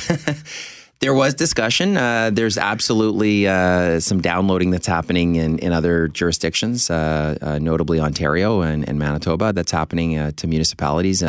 [0.99, 1.95] there was discussion.
[1.95, 7.99] Uh, there's absolutely uh, some downloading that's happening in, in other jurisdictions, uh, uh notably
[7.99, 11.23] Ontario and, and, Manitoba, that's happening uh, to municipalities.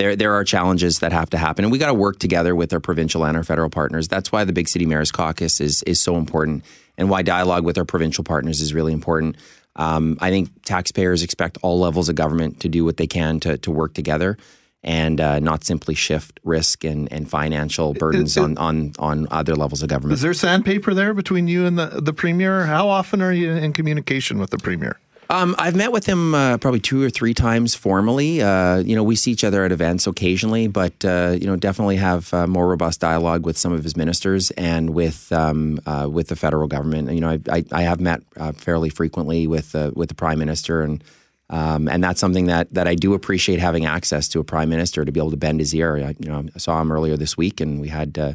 [0.00, 2.72] There, there are challenges that have to happen, and we got to work together with
[2.72, 4.08] our provincial and our federal partners.
[4.08, 6.64] That's why the Big City Mayors Caucus is is so important,
[6.96, 9.36] and why dialogue with our provincial partners is really important.
[9.76, 13.58] Um, I think taxpayers expect all levels of government to do what they can to
[13.58, 14.38] to work together
[14.82, 19.82] and uh, not simply shift risk and, and financial burdens on, on, on other levels
[19.82, 20.14] of government.
[20.14, 22.64] Is there sandpaper there between you and the, the premier?
[22.64, 24.98] How often are you in communication with the premier?
[25.30, 28.42] Um, I've met with him uh, probably two or three times formally.
[28.42, 31.96] Uh, you know, we see each other at events occasionally, but uh, you know, definitely
[31.96, 36.26] have uh, more robust dialogue with some of his ministers and with um, uh, with
[36.28, 37.12] the federal government.
[37.12, 40.82] You know, I, I, I have met uh, fairly frequently with with the prime minister
[40.82, 41.02] and
[41.50, 45.04] um, and that's something that that I do appreciate having access to a prime minister
[45.04, 45.96] to be able to bend his ear.
[45.96, 48.34] I, you know, I saw him earlier this week, and we had uh,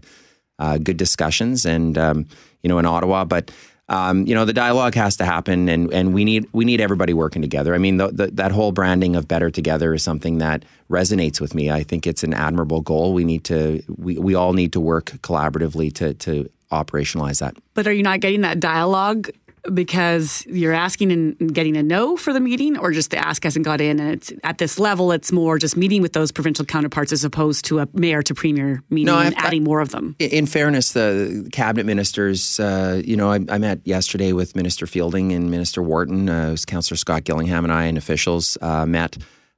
[0.60, 2.25] uh, good discussions, and um,
[2.62, 3.23] you know, in Ottawa.
[3.23, 3.51] But
[3.88, 7.13] um, you know, the dialogue has to happen, and and we need we need everybody
[7.13, 7.76] working together.
[7.76, 11.54] I mean, the, the, that whole branding of better together is something that resonates with
[11.54, 11.69] me.
[11.69, 13.13] I think it's an admirable goal.
[13.13, 17.56] We need to we, we all need to work collaboratively to to operationalize that.
[17.76, 19.30] But are you not getting that dialogue
[19.73, 23.65] because you're asking and getting a no for the meeting, or just the ask hasn't
[23.65, 27.12] got in, and it's at this level, it's more just meeting with those provincial counterparts
[27.12, 30.15] as opposed to a mayor to premier meeting no, and adding more of them.
[30.19, 35.32] In fairness, the cabinet ministers, uh, you know, I, I, met yesterday with Minister Fielding
[35.32, 39.17] and Minister Wharton, uh, was Councillor Scott Gillingham and I, and officials uh, met.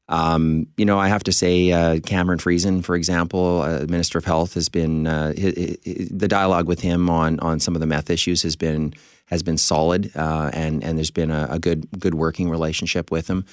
[0.10, 4.24] Um, you know, I have to say, uh, Cameron Friesen, for example, uh, Minister of
[4.24, 8.42] Health, has been uh, the dialogue with him on on some of the meth issues
[8.44, 8.94] has been
[9.28, 13.28] has been solid, uh, and and there's been a, a, good good working relationship with
[13.28, 13.46] him.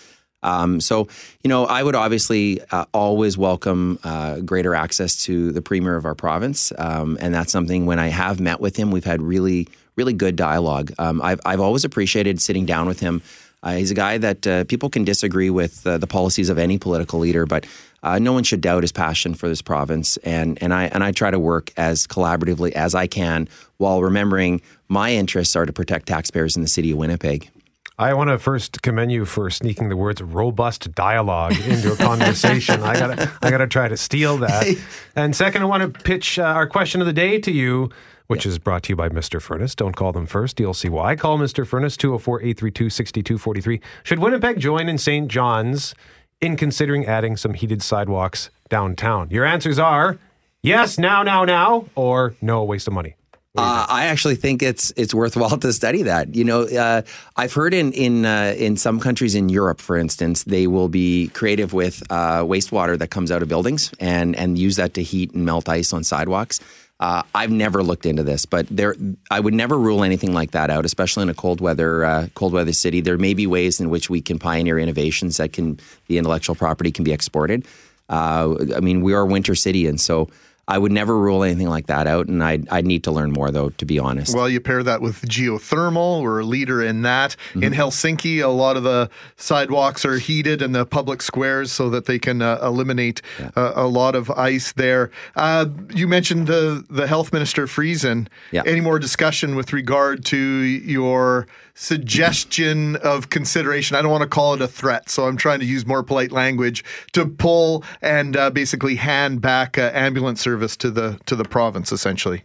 [0.43, 1.09] Um, so,
[1.43, 6.05] you know, I would obviously uh, always welcome uh, greater access to the premier of
[6.05, 7.87] our province, um, and that's something.
[7.87, 10.93] When I have met with him, we've had really really good dialogue.
[10.99, 13.23] Um, I've I've always appreciated sitting down with him.
[13.65, 16.79] Uh, he's a guy that uh, people can disagree with uh, the policies of any
[16.79, 17.67] political leader, but
[18.03, 20.19] uh, no one should doubt his passion for this province.
[20.19, 23.49] And and I and I try to work as collaboratively as I can
[23.79, 27.51] while remembering my interests are to protect taxpayers in the city of Winnipeg.
[27.97, 32.83] I want to first commend you for sneaking the words robust dialogue into a conversation.
[32.83, 34.67] I gotta, I gotta try to steal that.
[35.17, 37.91] And second, I want to pitch uh, our question of the day to you,
[38.27, 39.41] which is brought to you by Mr.
[39.41, 39.77] Furnace.
[39.77, 40.59] Don't call them first.
[40.59, 41.15] You'll see why.
[41.15, 41.65] Call Mr.
[41.65, 43.81] Furnace, 204 832 6243.
[44.03, 45.29] Should Winnipeg join in St.
[45.29, 45.95] John's
[46.41, 49.31] in considering adding some heated sidewalks downtown?
[49.31, 50.19] Your answers are
[50.63, 53.15] yes, now, now, now, or no, waste of money.
[53.57, 56.35] Uh, I actually think it's it's worthwhile to study that.
[56.35, 57.03] You know, uh,
[57.37, 61.29] I've heard in in uh, in some countries in Europe, for instance, they will be
[61.29, 65.33] creative with uh, wastewater that comes out of buildings and and use that to heat
[65.35, 66.59] and melt ice on sidewalks.
[66.99, 68.97] Uh, I've never looked into this, but there
[69.31, 72.53] I would never rule anything like that out, especially in a cold weather uh, cold
[72.53, 73.03] weather city.
[73.03, 76.91] There may be ways in which we can pioneer innovations that can the intellectual property
[76.91, 77.69] can be exported.
[78.09, 80.29] I mean, we are a winter city, and so.
[80.67, 83.51] I would never rule anything like that out, and I'd, I'd need to learn more,
[83.51, 84.35] though, to be honest.
[84.35, 86.23] Well, you pair that with geothermal.
[86.23, 87.37] We're a leader in that.
[87.51, 87.65] Mm-hmm.
[87.65, 92.07] In Helsinki, a lot of the sidewalks are heated in the public squares so that
[92.07, 93.51] they can uh, eliminate yeah.
[93.57, 95.11] uh, a lot of ice there.
[95.37, 98.29] Uh, you mentioned the, the health minister, Friesen.
[98.51, 98.63] Yeah.
[98.65, 103.97] Any more discussion with regard to your suggestion of consideration.
[103.97, 106.33] I don't want to call it a threat, so I'm trying to use more polite
[106.33, 111.45] language to pull and uh, basically hand back uh, ambulance service to the to the
[111.45, 112.45] province, essentially.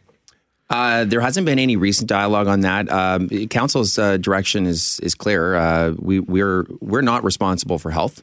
[0.70, 2.92] Uh, there hasn't been any recent dialogue on that.
[2.92, 5.56] Um, council's uh, direction is is clear.
[5.56, 8.22] Uh, we, we're we're not responsible for health.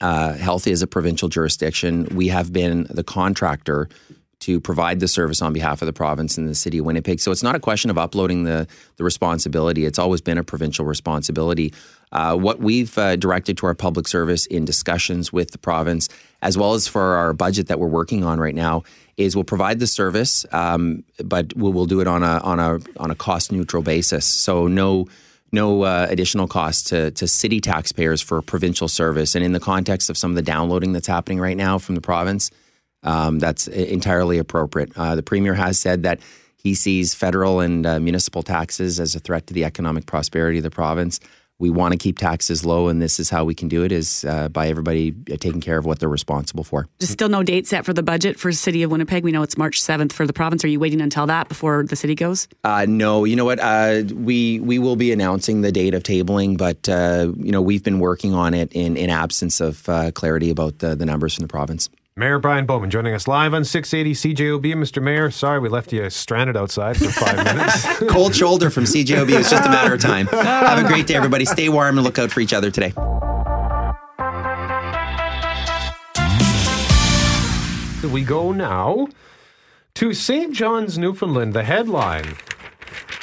[0.00, 2.08] Uh, health is a provincial jurisdiction.
[2.12, 3.88] We have been the contractor
[4.42, 7.20] to provide the service on behalf of the province and the city of Winnipeg.
[7.20, 9.86] So it's not a question of uploading the, the responsibility.
[9.86, 11.72] It's always been a provincial responsibility.
[12.10, 16.08] Uh, what we've uh, directed to our public service in discussions with the province,
[16.42, 18.82] as well as for our budget that we're working on right now,
[19.16, 22.78] is we'll provide the service, um, but we'll, we'll do it on a on a
[22.96, 24.26] on a cost neutral basis.
[24.26, 25.06] So no
[25.52, 29.34] no uh, additional cost to, to city taxpayers for provincial service.
[29.34, 32.00] And in the context of some of the downloading that's happening right now from the
[32.00, 32.50] province,
[33.02, 34.92] um, that's entirely appropriate.
[34.96, 36.20] Uh, the premier has said that
[36.56, 40.64] he sees federal and uh, municipal taxes as a threat to the economic prosperity of
[40.64, 41.18] the province.
[41.58, 44.24] We want to keep taxes low, and this is how we can do it: is
[44.24, 46.88] uh, by everybody uh, taking care of what they're responsible for.
[46.98, 49.22] There's still no date set for the budget for City of Winnipeg.
[49.22, 50.64] We know it's March 7th for the province.
[50.64, 52.48] Are you waiting until that before the city goes?
[52.64, 53.60] Uh, no, you know what?
[53.60, 57.84] Uh, we we will be announcing the date of tabling, but uh, you know we've
[57.84, 61.42] been working on it in in absence of uh, clarity about the, the numbers from
[61.42, 61.88] the province.
[62.14, 64.74] Mayor Brian Bowman joining us live on 680 CJOB.
[64.74, 65.02] Mr.
[65.02, 67.86] Mayor, sorry we left you stranded outside for five minutes.
[68.10, 69.30] Cold shoulder from CJOB.
[69.30, 70.26] It's just a matter of time.
[70.26, 71.46] Have a great day, everybody.
[71.46, 72.92] Stay warm and look out for each other today.
[78.12, 79.08] We go now
[79.94, 80.52] to St.
[80.54, 81.54] John's, Newfoundland.
[81.54, 82.36] The headline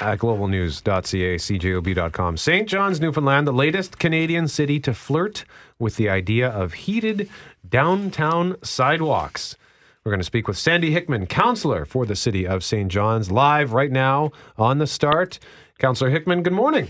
[0.01, 2.37] at globalnews.ca, cjob.com.
[2.37, 2.67] St.
[2.67, 5.45] John's, Newfoundland, the latest Canadian city to flirt
[5.77, 7.29] with the idea of heated
[7.67, 9.55] downtown sidewalks.
[10.03, 12.91] We're going to speak with Sandy Hickman, councillor for the city of St.
[12.91, 15.39] John's, live right now on the start.
[15.77, 16.89] Councillor Hickman, good morning.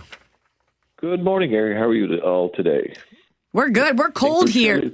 [0.98, 1.76] Good morning, Gary.
[1.76, 2.94] How are you all today?
[3.54, 3.98] We're good.
[3.98, 4.92] We're cold here.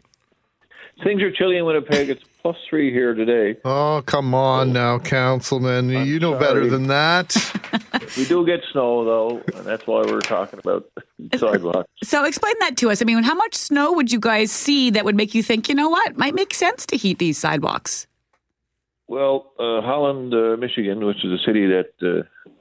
[1.04, 2.10] Things are chilly in Winnipeg.
[2.10, 3.60] It's plus three here today.
[3.66, 5.90] Oh, come on now, Councilman.
[5.90, 6.46] I'm you know sorry.
[6.46, 7.36] better than that.
[8.16, 10.88] We do get snow, though, and that's why we're talking about
[11.38, 11.90] sidewalks.
[12.04, 13.02] So explain that to us.
[13.02, 15.74] I mean, how much snow would you guys see that would make you think, you
[15.74, 18.06] know what, might make sense to heat these sidewalks?
[19.08, 21.94] Well, uh, Holland, uh, Michigan, which is a city that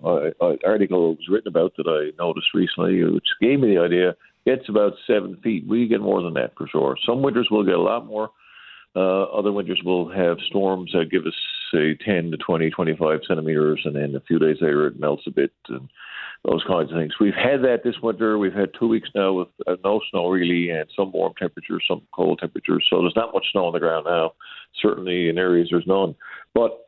[0.02, 3.82] uh, uh, an article was written about that I noticed recently, which gave me the
[3.82, 4.16] idea,
[4.46, 5.66] gets about seven feet.
[5.68, 6.96] We get more than that for sure.
[7.06, 8.30] Some winters will get a lot more.
[8.96, 11.34] Uh, other winters will have storms that give us,
[11.72, 15.30] say, 10 to 20, 25 centimeters, and then a few days later it melts a
[15.30, 15.88] bit and
[16.44, 17.14] those kinds of things.
[17.18, 18.38] We've had that this winter.
[18.38, 22.02] We've had two weeks now with uh, no snow really, and some warm temperatures, some
[22.14, 22.86] cold temperatures.
[22.90, 24.32] So there's not much snow on the ground now.
[24.80, 26.14] Certainly in areas there's none.
[26.54, 26.84] But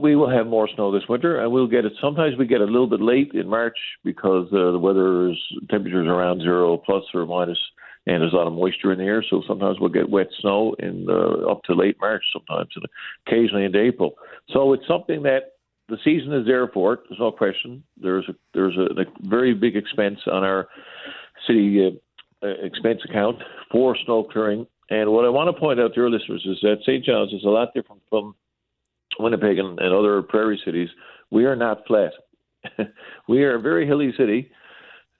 [0.00, 1.92] we will have more snow this winter, and we'll get it.
[2.00, 5.38] Sometimes we get a little bit late in March because uh, the weather is
[5.70, 7.58] temperatures around zero plus or minus,
[8.06, 9.24] and there's a lot of moisture in the air.
[9.28, 12.84] So sometimes we'll get wet snow in uh, up to late March, sometimes, and
[13.26, 14.14] occasionally into April.
[14.50, 15.54] So it's something that
[15.88, 17.00] the season is there for it.
[17.08, 17.82] There's no question.
[18.00, 20.68] There's a, there's a, a very big expense on our
[21.46, 24.66] city uh, uh, expense account for snow clearing.
[24.90, 27.04] And what I want to point out to your listeners is that St.
[27.04, 28.34] John's is a lot different from
[29.18, 30.90] Winnipeg and, and other prairie cities.
[31.30, 32.12] We are not flat.
[33.28, 34.50] we are a very hilly city.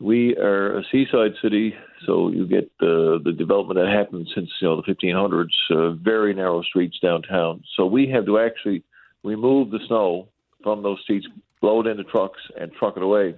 [0.05, 4.69] We are a seaside city, so you get the the development that happened since you
[4.69, 5.47] know the 1500s.
[5.71, 7.65] Uh, very narrow streets downtown.
[7.75, 8.83] So we have to actually
[9.23, 10.29] remove the snow
[10.63, 11.27] from those streets,
[11.63, 13.35] blow it into trucks, and truck it away.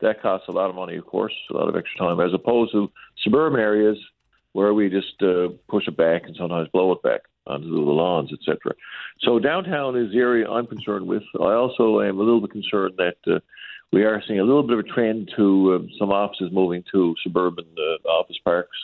[0.00, 2.72] That costs a lot of money, of course, a lot of extra time, as opposed
[2.72, 2.90] to
[3.22, 3.98] suburban areas
[4.54, 8.32] where we just uh, push it back and sometimes blow it back onto the lawns,
[8.32, 8.72] etc.
[9.20, 11.24] So downtown is the area I'm concerned with.
[11.38, 13.40] I also am a little bit concerned that uh,
[13.92, 17.14] we are seeing a little bit of a trend to uh, some offices moving to
[17.22, 18.76] suburban uh, office parks,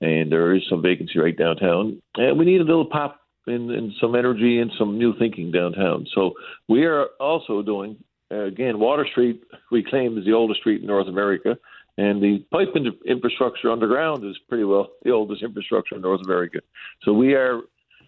[0.00, 2.00] and there is some vacancy right downtown.
[2.16, 6.06] And we need a little pop in, in some energy and some new thinking downtown.
[6.14, 6.34] So
[6.68, 7.96] we are also doing
[8.30, 9.42] uh, again Water Street.
[9.70, 11.56] We claim is the oldest street in North America.
[11.98, 16.58] And the pipe in- infrastructure underground is pretty well the oldest infrastructure in North America.
[17.02, 17.62] So we are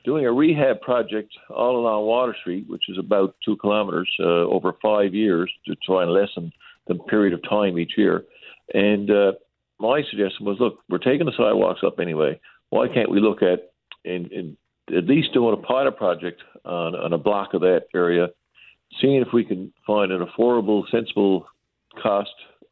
[0.05, 4.75] doing a rehab project all along Water Street, which is about two kilometers uh, over
[4.83, 6.53] five years to try and lessen
[6.87, 8.25] the period of time each year.
[8.75, 9.33] And uh,
[9.79, 12.41] my suggestion was, look, we're taking the sidewalks up anyway.
[12.71, 13.73] Why can't we look at
[14.05, 14.57] in, in
[14.97, 18.29] at least doing a pilot project on, on a block of that area,
[19.01, 21.47] seeing if we can find an affordable, sensible,
[22.03, 22.31] cost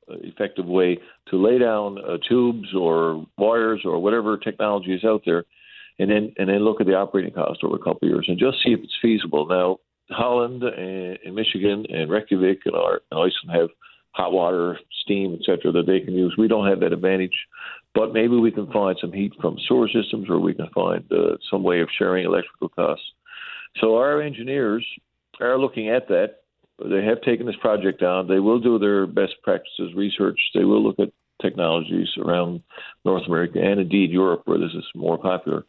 [0.08, 5.44] effective way to lay down uh, tubes or wires or whatever technology is out there,
[5.98, 8.38] and then and then look at the operating cost over a couple of years and
[8.38, 9.46] just see if it's feasible.
[9.46, 9.78] Now,
[10.10, 13.68] Holland and, and Michigan and Reykjavik and, our, and Iceland have
[14.12, 15.72] hot water, steam, etc.
[15.72, 16.34] that they can use.
[16.38, 17.36] We don't have that advantage,
[17.94, 21.36] but maybe we can find some heat from sewer systems, or we can find uh,
[21.50, 23.04] some way of sharing electrical costs.
[23.80, 24.86] So our engineers
[25.40, 26.36] are looking at that.
[26.82, 28.26] They have taken this project on.
[28.26, 30.38] They will do their best practices research.
[30.54, 31.10] They will look at
[31.42, 32.62] technologies around
[33.04, 35.64] North America and indeed Europe, where this is more popular,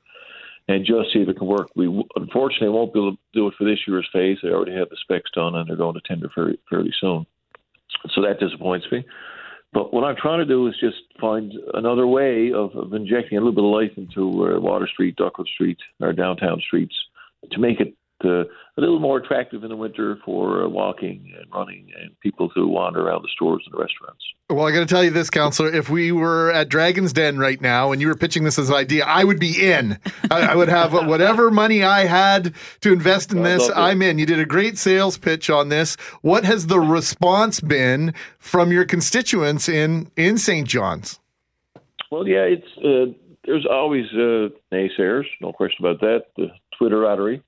[0.68, 1.70] and just see if it can work.
[1.76, 4.38] We unfortunately won't be able to do it for this year's phase.
[4.42, 7.26] They already have the specs done, and they're going to tender fairly, fairly soon.
[8.14, 9.06] So that disappoints me.
[9.74, 13.42] But what I'm trying to do is just find another way of, of injecting a
[13.42, 16.96] little bit of life into uh, Water Street, Duckworth Street, our downtown streets,
[17.52, 18.46] to make it uh, a
[18.78, 23.08] little more attractive in the winter for uh, walking and running and people to wander
[23.08, 24.24] around the stores and the restaurants.
[24.50, 25.74] Well, I got to tell you this, Councillor.
[25.74, 28.76] If we were at Dragon's Den right now and you were pitching this as an
[28.76, 30.00] idea, I would be in.
[30.32, 33.70] I, I would have whatever money I had to invest in this.
[33.76, 34.20] I'm in.
[34.20, 35.96] You did a great sales pitch on this.
[36.22, 40.68] What has the response been from your constituents in in St.
[40.68, 41.20] John's?
[42.10, 43.14] Well, yeah, it's uh,
[43.46, 46.26] there's always uh, naysayers, no question about that.
[46.36, 46.48] The
[46.80, 47.42] Twitterati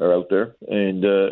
[0.00, 1.28] are out there, and uh,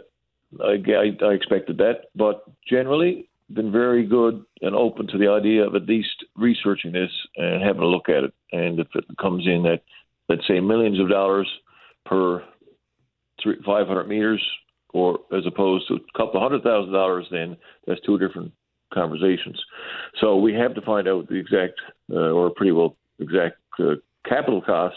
[0.63, 2.07] I, I, I expected that.
[2.15, 7.11] But generally, been very good and open to the idea of at least researching this
[7.37, 8.35] and having a look at it.
[8.53, 9.83] And if it comes in at,
[10.29, 11.49] let's say, millions of dollars
[12.05, 12.43] per
[13.43, 14.43] three, 500 meters,
[14.93, 17.57] or as opposed to a couple hundred thousand dollars, then
[17.87, 18.53] that's two different
[18.93, 19.61] conversations.
[20.21, 21.75] So we have to find out the exact,
[22.11, 23.97] uh, or pretty well exact uh,
[24.27, 24.97] capital cost,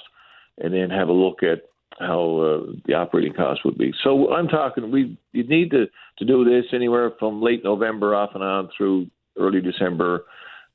[0.60, 1.64] and then have a look at
[2.00, 3.94] how uh, the operating cost would be.
[4.04, 5.86] So I'm talking we you need to
[6.20, 10.26] to do this anywhere from late November off and on through early December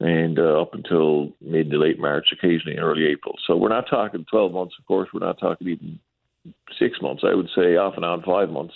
[0.01, 3.37] and uh, up until mid to late March, occasionally early April.
[3.47, 5.09] So we're not talking 12 months, of course.
[5.13, 5.99] We're not talking even
[6.79, 7.23] six months.
[7.27, 8.75] I would say off and on five months.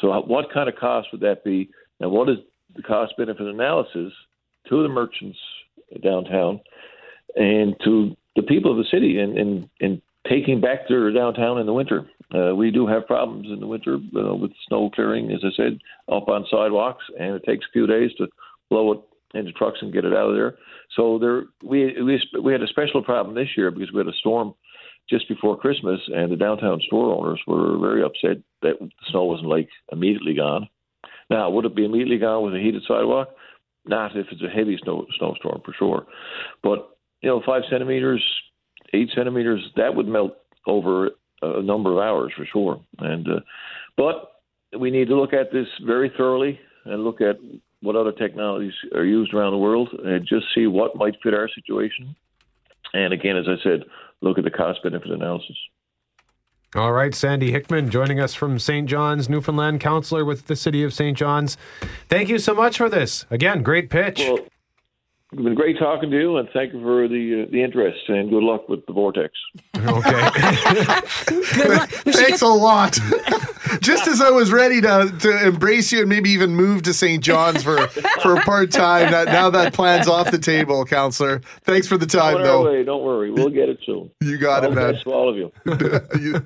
[0.00, 1.68] So what kind of cost would that be?
[2.00, 2.38] And what is
[2.76, 4.12] the cost benefit analysis
[4.68, 5.38] to the merchants
[6.02, 6.60] downtown
[7.36, 11.66] and to the people of the city and, and, and taking back their downtown in
[11.66, 12.06] the winter.
[12.34, 15.78] Uh, we do have problems in the winter uh, with snow clearing, as I said,
[16.10, 18.26] up on sidewalks, and it takes a few days to
[18.70, 19.00] blow it
[19.34, 20.56] into trucks and get it out of there.
[20.96, 24.18] So there, we we we had a special problem this year because we had a
[24.20, 24.54] storm
[25.10, 29.48] just before Christmas, and the downtown store owners were very upset that the snow wasn't
[29.48, 30.68] like immediately gone.
[31.28, 33.28] Now, would it be immediately gone with a heated sidewalk?
[33.84, 36.06] Not if it's a heavy snow snowstorm for sure,
[36.62, 38.22] but you know, five centimeters,
[38.92, 40.36] eight centimeters, that would melt
[40.66, 41.10] over
[41.42, 42.80] a number of hours for sure.
[42.98, 43.40] And uh,
[43.96, 44.32] but
[44.78, 47.36] we need to look at this very thoroughly and look at
[47.80, 51.48] what other technologies are used around the world and just see what might fit our
[51.48, 52.14] situation.
[52.94, 53.84] And again, as I said,
[54.20, 55.56] look at the cost benefit analysis.
[56.74, 58.88] All right, Sandy Hickman joining us from St.
[58.88, 61.16] John's, Newfoundland, councillor with the city of St.
[61.16, 61.58] John's.
[62.08, 63.26] Thank you so much for this.
[63.30, 64.20] Again, great pitch.
[64.20, 64.38] Well,
[65.32, 68.28] it's been great talking to you, and thank you for the uh, the interest, and
[68.28, 69.32] good luck with the vortex.
[69.74, 70.28] Okay.
[72.12, 72.98] Thanks a lot.
[73.80, 77.24] Just as I was ready to, to embrace you and maybe even move to St.
[77.24, 77.86] John's for,
[78.20, 81.40] for a part time, that now that plan's off the table, councillor.
[81.62, 82.62] Thanks for the time, don't though.
[82.64, 84.10] Worry, don't worry, we'll get it soon.
[84.20, 84.92] You got all it, man.
[84.92, 85.36] Best for all of
[86.20, 86.42] you.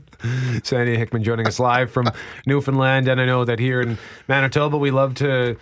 [0.63, 2.09] Sandy Hickman joining us live from
[2.47, 5.57] Newfoundland, and I know that here in Manitoba we love to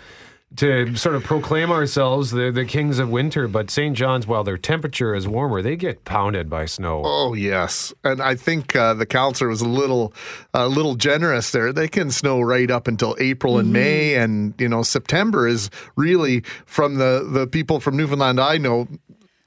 [0.57, 3.97] to sort of proclaim ourselves the, the kings of winter, but St.
[3.97, 7.03] John's, while their temperature is warmer, they get pounded by snow.
[7.05, 10.13] Oh yes, and I think uh, the councillor was a little
[10.53, 11.73] a little generous there.
[11.73, 16.41] They can snow right up until April and May, and you know September is really
[16.67, 18.87] from the the people from Newfoundland I know.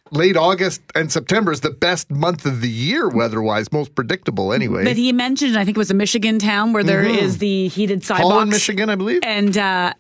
[0.10, 4.86] Late August and September is the best month of the year weather-wise, most predictable anyway.
[4.86, 7.39] But he mentioned, I think it was a Michigan town where there is Mhm.
[7.39, 8.32] the heated sidewalks.
[8.32, 9.20] Holland, Michigan, I believe.
[9.24, 9.93] And uh,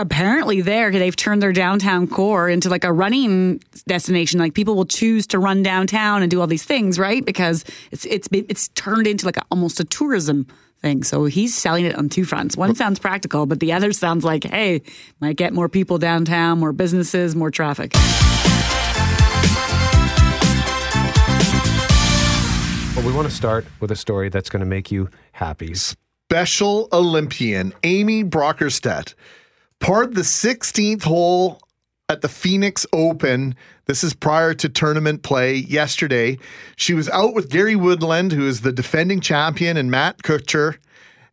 [0.00, 4.38] apparently, there they've turned their downtown core into like a running destination.
[4.38, 7.24] Like people will choose to run downtown and do all these things, right?
[7.24, 10.46] Because it's it's been- it's turned into like a, almost a tourism
[10.80, 11.02] thing.
[11.02, 12.56] So he's selling it on two fronts.
[12.56, 14.82] One sounds practical, but the other sounds like, hey,
[15.20, 17.92] might get more people downtown, more businesses, more traffic.
[22.96, 25.74] well we want to start with a story that's going to make you happy.
[25.74, 29.14] Special Olympian Amy Bockerstette
[29.80, 31.60] parred the 16th hole
[32.08, 33.54] at the Phoenix Open.
[33.86, 36.38] This is prior to tournament play yesterday.
[36.76, 40.76] She was out with Gary Woodland, who is the defending champion, and Matt Kuchar.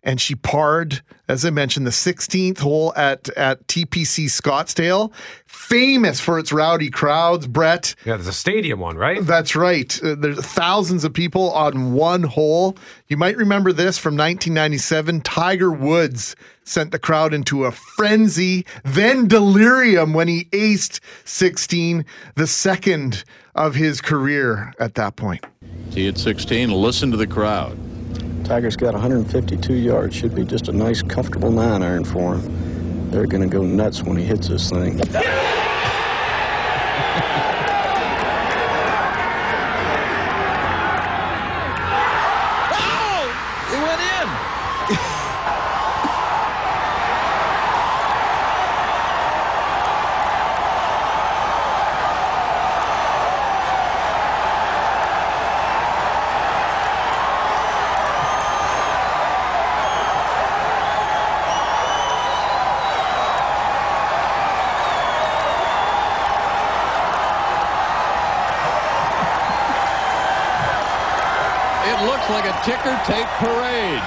[0.04, 5.12] And she parred, as I mentioned, the 16th hole at, at TPC Scottsdale,
[5.48, 7.48] famous for its rowdy crowds.
[7.48, 9.26] Brett, Yeah, there's a stadium one, right?
[9.26, 10.00] that's right.
[10.04, 12.78] Uh, there's thousands of people on one hole.
[13.08, 15.22] You might remember this from 1997.
[15.22, 16.36] Tiger Woods
[16.66, 22.05] sent the crowd into a frenzy, then delirium when he aced 16,
[22.36, 25.45] the second of his career at that point.
[25.91, 27.78] He at 16, listen to the crowd.
[28.43, 30.16] Tiger's got 152 yards.
[30.16, 33.09] Should be just a nice, comfortable nine iron for him.
[33.09, 34.99] They're going to go nuts when he hits this thing.
[72.64, 74.01] Ticker tape parade.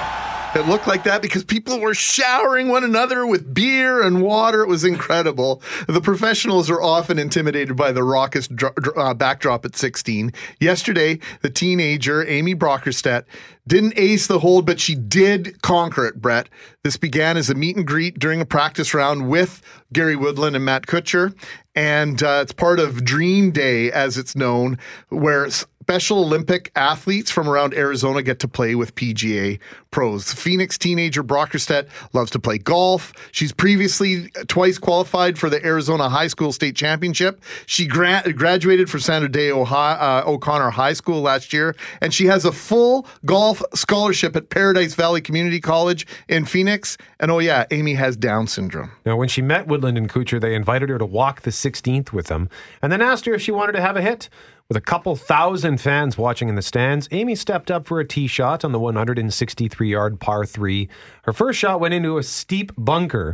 [0.55, 4.63] It looked like that because people were showering one another with beer and water.
[4.63, 5.61] It was incredible.
[5.87, 10.33] The professionals are often intimidated by the raucous dr- uh, backdrop at 16.
[10.59, 13.25] Yesterday, the teenager, Amy Bockerstette,
[13.67, 16.49] didn't ace the hold, but she did conquer it, Brett.
[16.83, 19.61] This began as a meet and greet during a practice round with
[19.93, 21.35] Gary Woodland and Matt Kuchar.
[21.75, 24.79] And uh, it's part of Dream Day, as it's known,
[25.09, 25.47] where
[25.89, 29.57] Special Olympic athletes from around Arizona get to play with PGA
[29.89, 30.31] pros.
[30.31, 33.11] Phoenix teenager Bockerstette loves to play golf.
[33.31, 37.41] She's previously twice qualified for the Arizona High School State Championship.
[37.65, 42.45] She gra- graduated from Sandra Day uh, O'Connor High School last year, and she has
[42.45, 46.99] a full golf scholarship at Paradise Valley Community College in Phoenix.
[47.19, 48.91] And oh, yeah, Amy has Down syndrome.
[49.07, 52.27] Now, when she met Woodland and Kuchar, they invited her to walk the 16th with
[52.27, 52.47] them
[52.79, 54.29] and then asked her if she wanted to have a hit.
[54.69, 58.27] With a couple thousand fans watching in the stands, Amy stepped up for a tee
[58.27, 60.87] shot on the 163 yard par three.
[61.23, 63.33] Her first shot went into a steep bunker.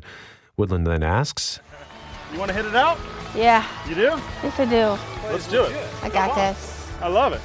[0.55, 1.59] Woodland then asks,
[2.31, 2.97] You want to hit it out?
[3.35, 3.67] Yeah.
[3.85, 4.01] You do?
[4.01, 4.97] Yes, I do.
[5.29, 5.75] Let's do it.
[6.01, 6.89] I got this.
[7.01, 7.41] I love it.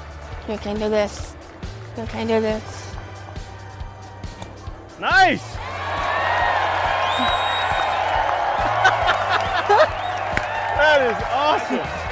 [0.49, 1.34] You can do this.
[1.99, 2.95] You can do this.
[5.01, 5.55] Nice.
[10.76, 12.10] that is awesome.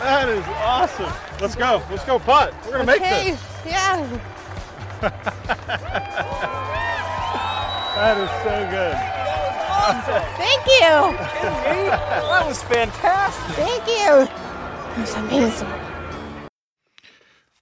[0.00, 1.12] That is awesome.
[1.40, 1.82] Let's go.
[1.90, 2.54] Let's go putt.
[2.64, 3.30] We're going to make Okay.
[3.32, 3.42] this.
[3.66, 4.20] Yeah.
[8.00, 8.96] That is so good.
[10.38, 11.18] Thank you.
[12.00, 13.56] That was fantastic.
[13.56, 15.02] Thank you.
[15.02, 15.68] It's amazing.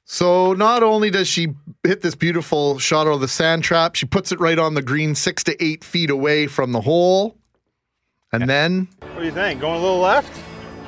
[0.04, 4.06] So not only does she hit this beautiful shot out of the sand trap, she
[4.06, 7.36] puts it right on the green, six to eight feet away from the hole.
[8.32, 9.60] And then What do you think?
[9.60, 10.40] Going a little left?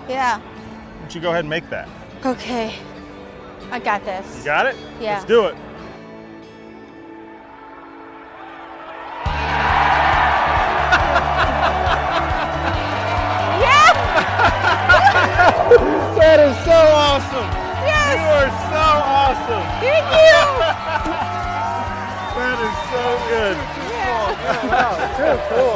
[0.09, 0.40] Yeah.
[1.11, 1.88] Why don't you go ahead and make that?
[2.24, 2.76] Okay.
[3.72, 4.38] I got this.
[4.38, 4.76] You got it?
[5.00, 5.14] Yeah.
[5.14, 5.56] Let's do it.
[13.58, 13.90] Yeah.
[16.14, 17.50] that is so awesome.
[17.82, 18.14] Yes.
[18.14, 19.66] You are so awesome.
[19.82, 20.38] Thank you.
[22.38, 23.58] That is so good.
[23.90, 24.70] Yeah.
[24.70, 25.74] Wow, too cool.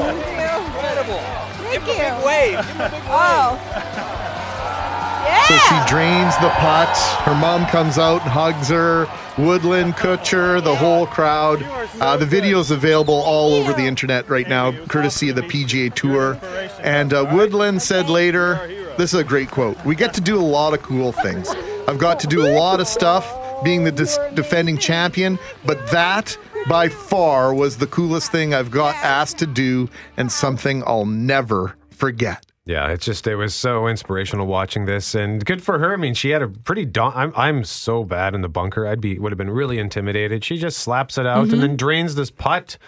[0.71, 1.19] Incredible.
[1.59, 2.55] Thank Give him a big wave.
[2.55, 3.11] Give him a big oh.
[3.11, 3.11] wave.
[3.11, 4.31] Oh.
[5.25, 5.43] Yeah.
[5.45, 6.97] So she drains the putt.
[7.25, 9.07] Her mom comes out and hugs her.
[9.39, 11.63] Woodland, Kuchar, the whole crowd.
[12.01, 16.39] Uh, the video's available all over the internet right now, courtesy of the PGA Tour.
[16.81, 18.67] And uh, Woodland said later,
[18.97, 19.83] this is a great quote.
[19.85, 21.51] We get to do a lot of cool things.
[21.89, 23.27] I've got to do a lot of stuff
[23.65, 26.37] being the dis- defending champion, but that
[26.69, 31.77] by far was the coolest thing I've got asked to do and something I'll never
[31.91, 32.45] forget.
[32.67, 35.93] Yeah, it's just it was so inspirational watching this, and good for her.
[35.93, 36.87] I mean, she had a pretty.
[36.87, 38.87] Da- I'm I'm so bad in the bunker.
[38.87, 40.43] I'd be would have been really intimidated.
[40.43, 41.53] She just slaps it out Mhm.
[41.53, 42.79] and then drains this putt,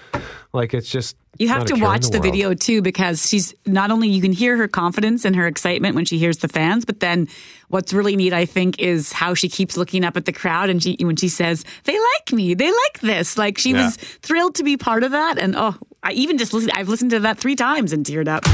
[0.54, 1.14] like it's just.
[1.38, 2.22] You have to watch the, world.
[2.24, 6.06] video too because she's not only you can hear her confidence and her excitement when
[6.06, 7.28] she hears the fans, but then
[7.68, 10.82] what's really neat, I think, is how she keeps looking up at the crowd and
[10.82, 13.36] she when she says they like me, they like this.
[13.36, 13.84] Like she Yeah.
[13.84, 16.72] was thrilled to be part of that, and oh, I even just listened.
[16.74, 18.46] I've listened to that three times and teared up.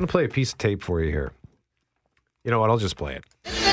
[0.00, 1.30] I want to play a piece of tape for you here.
[2.42, 2.70] You know what?
[2.70, 3.24] I'll just play it.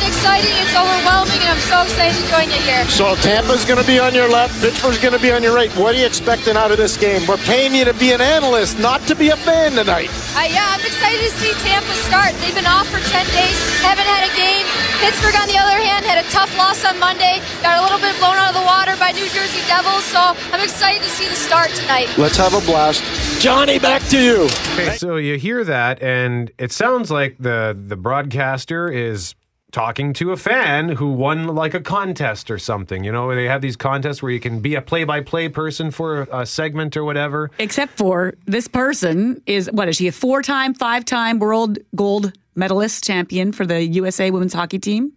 [0.08, 2.88] It's exciting, it's overwhelming, and I'm so excited to join you here.
[2.88, 5.68] So Tampa's going to be on your left, Pittsburgh's going to be on your right.
[5.76, 7.28] What are you expecting out of this game?
[7.28, 10.08] We're paying you to be an analyst, not to be a fan tonight.
[10.32, 12.32] Uh, yeah, I'm excited to see Tampa start.
[12.40, 13.04] They've been off for 10
[13.36, 14.64] days, haven't had a game.
[15.04, 18.16] Pittsburgh, on the other hand, had a tough loss on Monday, got a little bit
[18.24, 21.36] blown out of the water by New Jersey Devils, so I'm excited to see the
[21.36, 22.08] start tonight.
[22.18, 23.04] Let's have a blast.
[23.42, 24.48] Johnny, back to you.
[24.72, 29.36] Okay, so you hear that, and it sounds like the the broadcaster is
[29.72, 33.04] talking to a fan who won like a contest or something.
[33.04, 36.42] You know, they have these contests where you can be a play-by-play person for a,
[36.42, 37.52] a segment or whatever.
[37.60, 43.52] Except for this person is what is she a four-time, five-time world gold medalist champion
[43.52, 45.14] for the USA women's hockey team?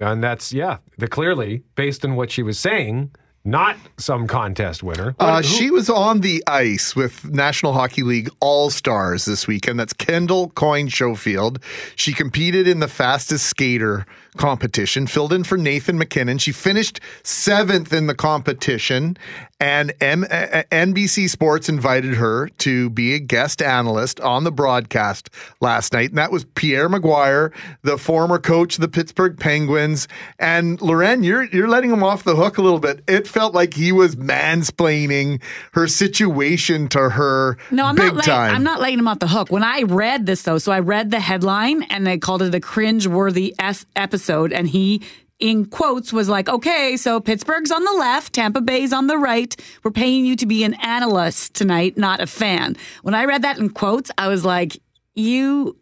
[0.00, 3.12] And that's yeah, the clearly based on what she was saying,
[3.44, 5.14] not some contest winner.
[5.18, 9.80] Uh, she was on the ice with National Hockey League All Stars this weekend.
[9.80, 11.58] That's Kendall Coyne Schofield.
[11.96, 16.38] She competed in the fastest skater competition, filled in for Nathan MacKinnon.
[16.38, 19.16] She finished seventh in the competition,
[19.60, 25.28] and M- uh, NBC Sports invited her to be a guest analyst on the broadcast
[25.60, 26.10] last night.
[26.10, 30.08] And that was Pierre McGuire, the former coach of the Pittsburgh Penguins.
[30.38, 33.02] And Loren, you're you're letting him off the hook a little bit.
[33.06, 35.40] It felt like he was mansplaining
[35.72, 38.24] her situation to her No, I'm big not.
[38.24, 38.54] Time.
[38.54, 39.50] I'm not letting him off the hook.
[39.50, 42.60] When I read this, though, so I read the headline and they called it a
[42.60, 45.02] cringe-worthy S episode, and he.
[45.38, 49.52] In quotes, was like, okay, so Pittsburgh's on the left, Tampa Bay's on the right.
[49.82, 52.76] We're paying you to be an analyst tonight, not a fan.
[53.02, 54.80] When I read that in quotes, I was like,
[55.16, 55.76] you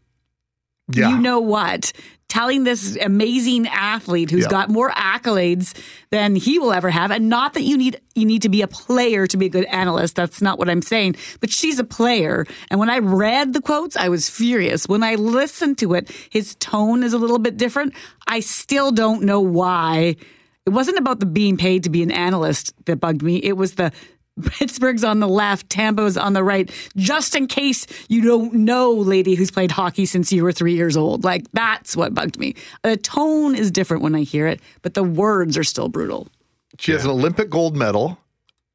[0.90, 1.10] Yeah.
[1.10, 1.92] you know what?
[2.30, 4.50] Telling this amazing athlete who's Yeah.
[4.50, 5.74] got more accolades
[6.10, 8.68] than he will ever have, and not that you need you need to be a
[8.68, 10.14] player to be a good analyst.
[10.14, 11.16] That's not what I'm saying.
[11.40, 14.86] But she's a player, and when I read the quotes, I was furious.
[14.86, 17.94] When I listened to it, his tone is a little bit different.
[18.28, 20.14] I still don't know why.
[20.66, 23.36] It wasn't about the being paid to be an analyst that bugged me.
[23.42, 23.90] It was the
[24.40, 29.34] Pittsburgh's on the left, Tampa's on the right, just in case you don't know, lady
[29.34, 31.24] who's played hockey since you were three years old.
[31.24, 32.54] Like, that's what bugged me.
[32.82, 36.28] The tone is different when I hear it, but the words are still brutal.
[36.78, 38.18] She has an Olympic gold medal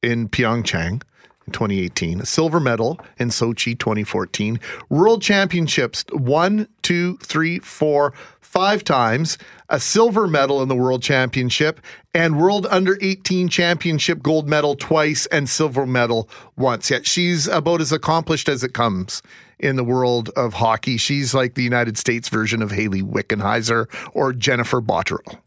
[0.04, 1.02] in Pyeongchang
[1.48, 4.60] in 2018, a silver medal in Sochi 2014,
[4.90, 8.14] World Championships one, two, three, four,
[8.56, 9.38] five times,
[9.68, 11.82] a silver medal in the World Championship,
[12.14, 16.90] and World Under 18 Championship gold medal twice and silver medal once.
[16.90, 19.22] Yet she's about as accomplished as it comes
[19.60, 20.96] in the world of hockey.
[20.96, 25.38] She's like the United States version of Hayley Wickenheiser or Jennifer Botterill.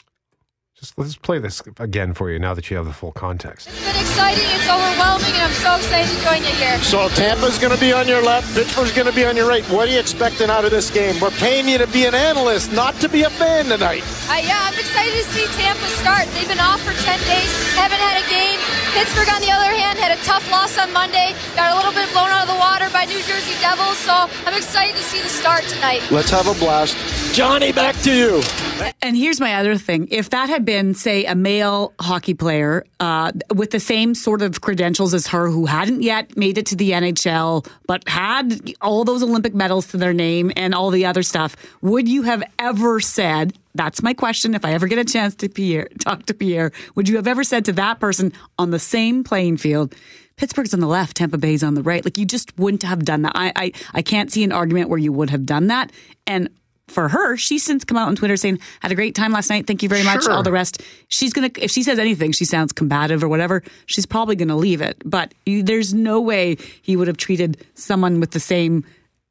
[0.79, 3.67] Just let's play this again for you now that you have the full context.
[3.67, 4.47] It's been exciting.
[4.55, 6.79] It's overwhelming, and I'm so excited to join you here.
[6.87, 9.65] So Tampa's going to be on your left, Pittsburgh's going to be on your right.
[9.75, 11.19] What are you expecting out of this game?
[11.19, 14.07] We're paying you to be an analyst, not to be a fan tonight.
[14.31, 16.31] Uh, yeah, I'm excited to see Tampa start.
[16.39, 18.61] They've been off for 10 days, haven't had a game.
[18.95, 22.07] Pittsburgh, on the other hand, had a tough loss on Monday, got a little bit
[22.15, 25.29] blown out of the water by New Jersey Devils, so I'm excited to see the
[25.29, 26.07] start tonight.
[26.13, 26.95] Let's have a blast.
[27.35, 28.43] Johnny, back to you.
[29.03, 30.09] And here's my other thing.
[30.11, 34.61] If that had been, say, a male hockey player uh, with the same sort of
[34.61, 39.23] credentials as her, who hadn't yet made it to the NHL, but had all those
[39.23, 43.55] Olympic medals to their name and all the other stuff, would you have ever said,
[43.75, 44.55] that's my question.
[44.55, 47.45] If I ever get a chance to Pierre, talk to Pierre, would you have ever
[47.45, 49.95] said to that person on the same playing field,
[50.37, 52.05] Pittsburgh's on the left, Tampa Bay's on the right?
[52.05, 53.33] Like you just wouldn't have done that.
[53.35, 55.93] I, I, I can't see an argument where you would have done that.
[56.27, 56.51] And
[56.91, 59.67] for her, she's since come out on Twitter saying, had a great time last night.
[59.67, 60.25] Thank you very much.
[60.25, 60.33] Sure.
[60.33, 60.83] All the rest.
[61.09, 64.49] She's going to, if she says anything, she sounds combative or whatever, she's probably going
[64.49, 65.01] to leave it.
[65.05, 68.85] But you- there's no way he would have treated someone with the same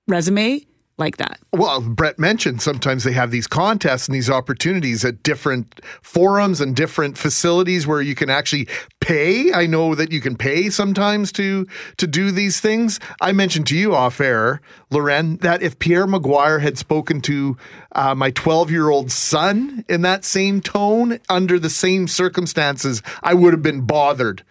[0.07, 0.65] resume
[0.97, 1.39] like that.
[1.53, 6.75] Well, Brett mentioned sometimes they have these contests and these opportunities at different forums and
[6.75, 8.67] different facilities where you can actually
[8.99, 9.53] pay.
[9.53, 11.67] I know that you can pay sometimes to
[11.97, 12.99] to do these things.
[13.21, 17.57] I mentioned to you off air, Loren, that if Pierre McGuire had spoken to
[17.93, 23.35] uh, my 12 year old son in that same tone under the same circumstances, I
[23.35, 24.43] would have been bothered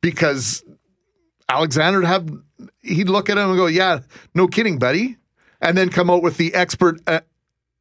[0.00, 0.64] because
[1.48, 2.30] Alexander would have
[2.82, 4.00] he'd look at him and go, "Yeah,
[4.34, 5.17] no kidding, buddy,"
[5.60, 7.20] and then come out with the expert uh,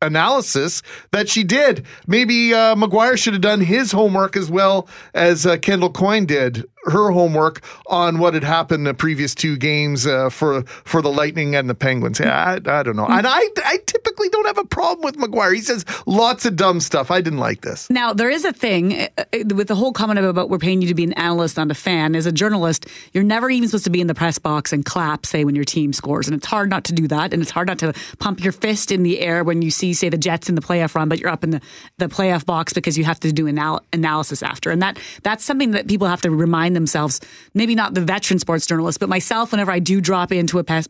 [0.01, 1.85] analysis that she did.
[2.05, 6.65] Maybe uh, McGuire should have done his homework as well as uh, Kendall Coyne did
[6.87, 11.55] her homework on what had happened the previous two games uh, for for the Lightning
[11.55, 12.19] and the Penguins.
[12.19, 15.53] Yeah, I, I don't know, and I I typically don't have a problem with McGuire.
[15.53, 17.11] He says lots of dumb stuff.
[17.11, 17.89] I didn't like this.
[17.89, 19.23] Now, there is a thing uh, uh,
[19.55, 22.15] with the whole comment about we're paying you to be an analyst, not a fan.
[22.15, 25.25] As a journalist, you're never even supposed to be in the press box and clap,
[25.25, 26.27] say, when your team scores.
[26.27, 27.33] And it's hard not to do that.
[27.33, 30.09] And it's hard not to pump your fist in the air when you see, say,
[30.09, 31.61] the Jets in the playoff run, but you're up in the,
[31.97, 34.71] the playoff box because you have to do anal- analysis after.
[34.71, 37.19] And that that's something that people have to remind themselves,
[37.53, 40.87] maybe not the veteran sports journalists, but myself, whenever I do drop into a press,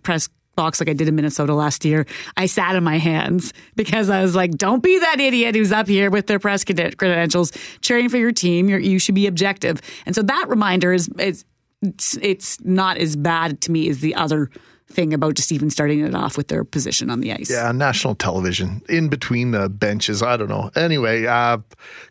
[0.57, 4.21] box like I did in Minnesota last year, I sat on my hands because I
[4.21, 8.17] was like, don't be that idiot who's up here with their press credentials cheering for
[8.17, 8.67] your team.
[8.67, 9.79] You're, you should be objective.
[10.05, 11.45] And so that reminder is, is
[11.81, 14.49] it's, it's not as bad to me as the other
[14.89, 17.49] thing about just even starting it off with their position on the ice.
[17.49, 20.23] Yeah, national television in between the benches.
[20.23, 20.71] I don't know.
[20.75, 21.59] Anyway, uh,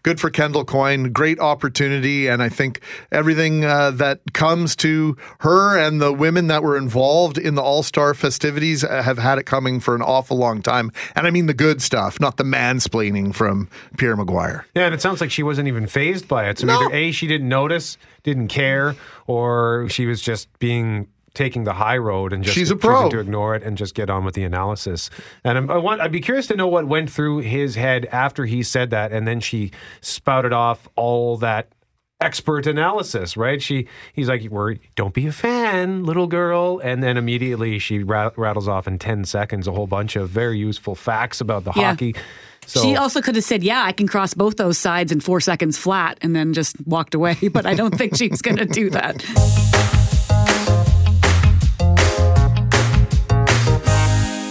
[0.03, 1.13] good for Kendall Coyne.
[1.13, 2.29] Great opportunity.
[2.29, 7.39] And I think everything uh, that comes to her and the women that were involved
[7.39, 10.93] in the All Star festivities uh, have had it coming for an awful long time.
[11.15, 14.65] And I mean the good stuff, not the mansplaining from Pierre McGuire.
[14.75, 16.59] Yeah, and it sounds like she wasn't even phased by it.
[16.59, 18.95] So either A, she didn't notice, didn't care,
[19.27, 23.11] or she was just being taking the high road and just She's a choosing pro.
[23.11, 25.09] to ignore it and just get on with the analysis.
[25.45, 28.45] And I'm, I want, I'd be curious to know what went through his head after
[28.47, 29.71] he said that, and then she
[30.01, 31.69] spouted off all that
[32.21, 33.61] expert analysis, right?
[33.63, 38.31] She he's like, "We're don't be a fan, little girl," and then immediately she ra-
[38.37, 41.91] rattles off in ten seconds a whole bunch of very useful facts about the Yeah.
[41.91, 42.15] hockey.
[42.69, 45.41] So she also could have said, "Yeah, I can cross both those sides in four
[45.41, 47.37] seconds flat," and then just walked away.
[47.53, 49.23] But I don't think she's going to do that.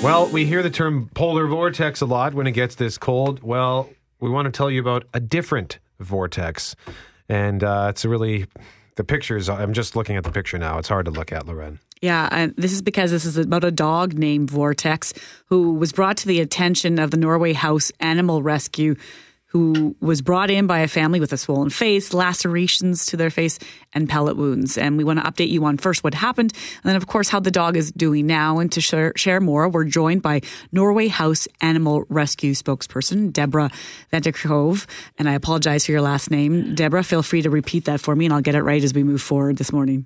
[0.06, 3.42] Well, we hear the term polar vortex a lot when it gets this cold.
[3.42, 3.90] Well,
[4.20, 6.76] we want to tell you about a different vortex.
[7.28, 8.46] And uh, it's really,
[8.98, 10.78] the pictures, I'm just looking at the picture now.
[10.78, 11.80] It's hard to look at, Loren.
[12.04, 15.12] Yeah, and this is because this is about a dog named Vortex
[15.48, 18.94] who was brought to the attention of the Norway House Animal Rescue,
[19.56, 23.58] who was brought in by a family with a swollen face, lacerations to their face,
[23.94, 24.78] and pellet wounds.
[24.78, 26.52] And we want to update you on first what happened,
[26.84, 28.60] and then, of course, how the dog is doing now.
[28.60, 30.42] And to share, share more, we're joined by
[30.74, 33.72] Norway House Animal Rescue spokesperson, Deborah
[34.12, 34.86] Vanderkove.
[35.18, 36.76] And I apologize for your last name.
[36.76, 39.04] Deborah, feel free to repeat that for me, and I'll get it right as we
[39.04, 40.06] move forward this morning.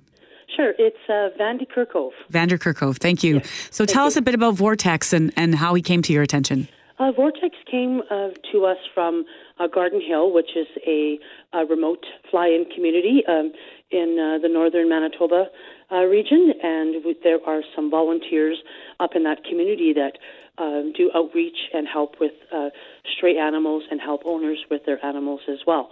[0.54, 2.12] Sure, it's uh, Vandy Kirkhoff.
[2.30, 3.42] Vanderkerkove, thank you.
[3.72, 6.68] So tell us a bit about Vortex and, and how he came to your attention.
[7.00, 9.24] Uh, Vortex came uh, to us from
[9.60, 11.18] uh, Garden Hill, which is a,
[11.52, 13.52] a remote fly-in community um,
[13.90, 15.46] in uh, the northern Manitoba
[15.92, 18.58] uh, region, and w- there are some volunteers
[19.00, 20.18] up in that community that
[20.58, 22.68] um, do outreach and help with uh,
[23.16, 25.88] stray animals and help owners with their animals as well.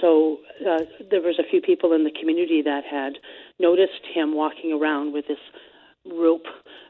[0.00, 3.14] So uh, there was a few people in the community that had
[3.58, 5.38] noticed him walking around with this
[6.06, 6.46] rope,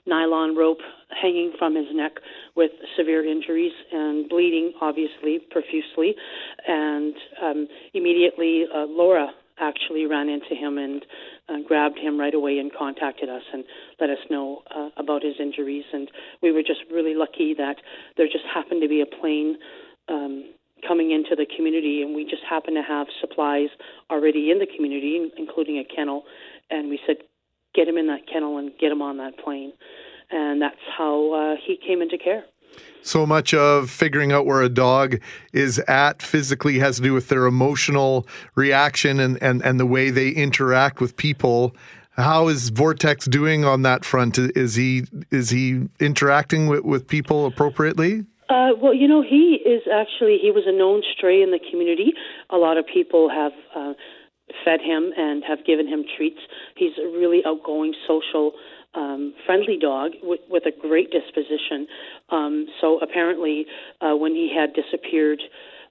[0.07, 0.81] nylon rope
[1.21, 2.13] hanging from his neck
[2.57, 6.15] with severe injuries and bleeding, obviously, profusely.
[6.67, 11.05] And um, immediately, uh, Laura actually ran into him and
[11.49, 13.65] uh, grabbed him right away and contacted us and
[14.01, 15.85] let us know uh, about his injuries.
[15.93, 16.11] And
[16.43, 17.77] we were just really lucky that
[18.17, 19.57] there just happened to be a plane.
[20.09, 20.55] Um,
[20.89, 23.69] coming into the community, and we just happened to have supplies
[24.11, 26.25] already in the community, including a kennel.
[26.71, 27.17] And we said,
[27.75, 29.73] get him in that kennel and get him on that plane.
[30.31, 32.45] And that's how uh, he came into care.
[33.03, 35.21] So much of figuring out where a dog
[35.53, 40.11] is at physically has to do with their emotional reaction and, and, and the way
[40.11, 41.75] they interact with people.
[42.17, 44.39] How is Vortex doing on that front?
[44.39, 48.27] Is he is he interacting with, with people appropriately?
[48.51, 52.13] Uh, well, you know, he is actually he was a known stray in the community.
[52.51, 53.95] A lot of people have uh,
[54.65, 56.41] fed him and have given him treats.
[56.81, 58.53] He's a really outgoing, social,
[58.95, 61.87] um, friendly dog with, with a great disposition.
[62.31, 63.67] Um, so apparently,
[64.01, 65.41] uh, when he had disappeared,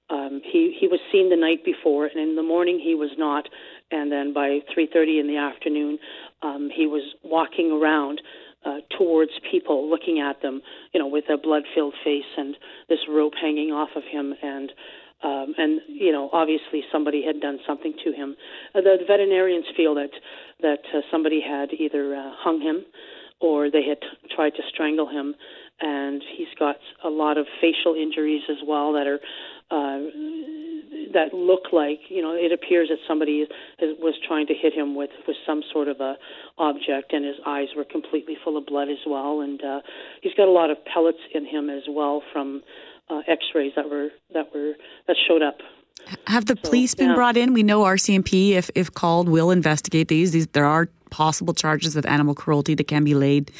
[0.10, 3.48] um, he he was seen the night before, and in the morning he was not.
[3.92, 6.00] And then by 3:30 in the afternoon,
[6.42, 8.20] um, he was walking around
[8.66, 10.62] uh, towards people, looking at them,
[10.94, 12.58] you know, with a blood-filled face and
[12.90, 14.72] this rope hanging off of him, and
[15.24, 18.36] um, and you know, obviously somebody had done something to him.
[18.74, 20.12] Uh, the veterinarians feel that
[20.62, 22.86] that uh, somebody had either uh, hung him
[23.42, 25.36] or they had t- tried to strangle him,
[25.82, 29.20] and he's got a lot of facial injuries as well that are.
[29.72, 30.10] Uh,
[31.14, 33.46] that look like you know it appears that somebody
[33.80, 36.16] is, was trying to hit him with with some sort of a
[36.58, 39.80] object and his eyes were completely full of blood as well and uh
[40.22, 42.62] he's got a lot of pellets in him as well from
[43.10, 44.74] uh, x-rays that were that were
[45.08, 45.58] that showed up
[46.28, 47.16] Have the police been yeah.
[47.16, 47.54] brought in?
[47.54, 50.32] We know RCMP, if if called, will investigate these.
[50.32, 53.52] These there are possible charges of animal cruelty that can be laid.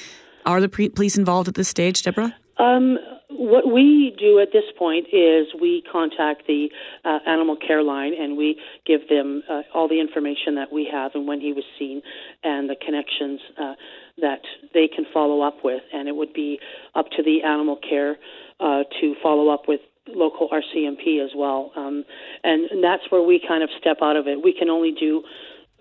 [0.46, 2.36] Are the pre- police involved at this stage, Deborah?
[2.58, 2.98] Um,
[3.30, 6.70] what we do at this point is we contact the
[7.06, 11.12] uh, animal care line and we give them uh, all the information that we have
[11.14, 12.02] and when he was seen
[12.44, 13.76] and the connections uh,
[14.18, 14.42] that
[14.74, 15.82] they can follow up with.
[15.94, 16.60] And it would be
[16.96, 18.18] up to the animal care
[18.60, 21.72] uh, to follow up with local RCMP as well.
[21.76, 22.04] Um,
[22.44, 24.44] and, and that's where we kind of step out of it.
[24.44, 25.24] We can only do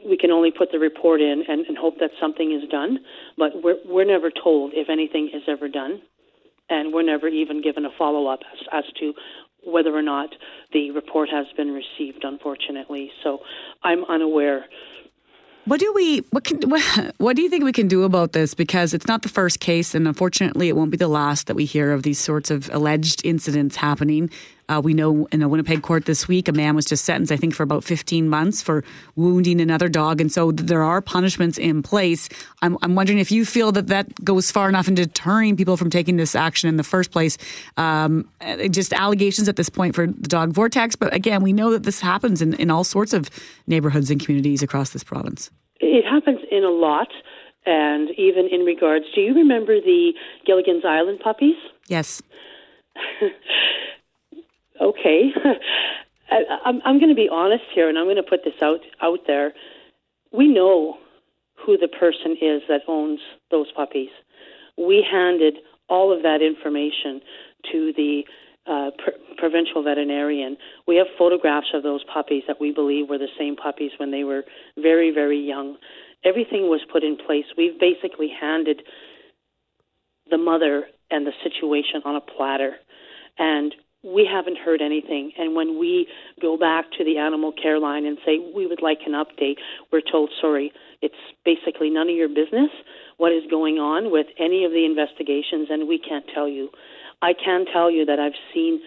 [0.07, 3.01] we can only put the report in and, and hope that something is done,
[3.37, 6.01] but we're we're never told if anything is ever done,
[6.70, 9.12] and we're never even given a follow up as, as to
[9.64, 10.31] whether or not
[10.72, 12.22] the report has been received.
[12.22, 13.41] Unfortunately, so
[13.83, 14.66] I'm unaware.
[15.64, 16.62] What do we what can
[17.18, 18.54] what, do you think we can do about this?
[18.54, 21.64] Because it's not the first case, and unfortunately, it won't be the last that we
[21.64, 24.30] hear of these sorts of alleged incidents happening.
[24.69, 27.37] Uh, we know in a Winnipeg court this week, a man was just sentenced, I
[27.37, 28.85] think, for about 15 months for
[29.16, 32.29] wounding another dog, and so there are punishments in place.
[32.62, 35.91] I'm, I'm wondering if you feel that that goes far enough in deterring people from
[35.91, 37.39] taking this action in the first place.
[37.77, 41.71] Um, uh, just allegations at this point for the dog vortex, but again, we know
[41.71, 43.31] that this happens in, in all sorts of
[43.66, 45.51] neighborhoods and communities across this province.
[45.81, 47.09] It happens in a lot,
[47.64, 49.05] and even in regards.
[49.14, 50.12] Do you remember the
[50.47, 51.57] Gilligan's Island puppies?
[51.87, 52.23] Yes.
[54.81, 55.31] okay.
[56.31, 58.81] I, I'm, I'm going to be honest here, and I'm going to put this out
[59.03, 59.53] out there.
[60.33, 60.99] We know
[61.55, 63.20] who the person is that owns
[63.51, 64.11] those puppies.
[64.76, 65.59] We handed
[65.89, 67.20] all of that information
[67.72, 68.22] to the
[68.66, 70.57] uh, pr- provincial veterinarian.
[70.87, 74.24] We have photographs of those puppies that we believe were the same puppies when they
[74.24, 74.45] were
[74.76, 75.76] very, very young.
[76.24, 77.47] Everything was put in place.
[77.57, 78.83] We've basically handed
[80.31, 82.74] the mother and the situation on a platter.
[83.39, 83.74] And
[84.05, 85.32] we haven't heard anything.
[85.38, 86.07] And when we
[86.40, 89.57] go back to the animal care line and say we would like an update,
[89.92, 90.72] we're told, sorry,
[91.03, 92.70] it's basically none of your business
[93.16, 96.70] what is going on with any of the investigations, and we can't tell you.
[97.20, 98.80] I can tell you that I've seen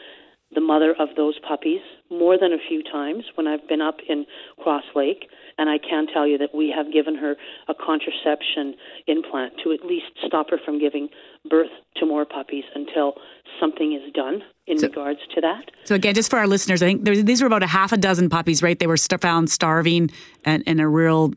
[0.54, 4.26] the mother of those puppies more than a few times when I've been up in
[4.62, 7.36] Cross Lake, and I can tell you that we have given her
[7.68, 8.76] a contraception
[9.08, 11.10] implant to at least stop her from giving
[11.50, 13.14] birth to more puppies until
[13.60, 15.72] something is done in So- regards to that.
[15.86, 17.98] So again, just for our listeners, I think there, these were about a half a
[17.98, 18.78] dozen puppies, right?
[18.78, 20.12] They were st- found starving
[20.46, 21.34] and in a real.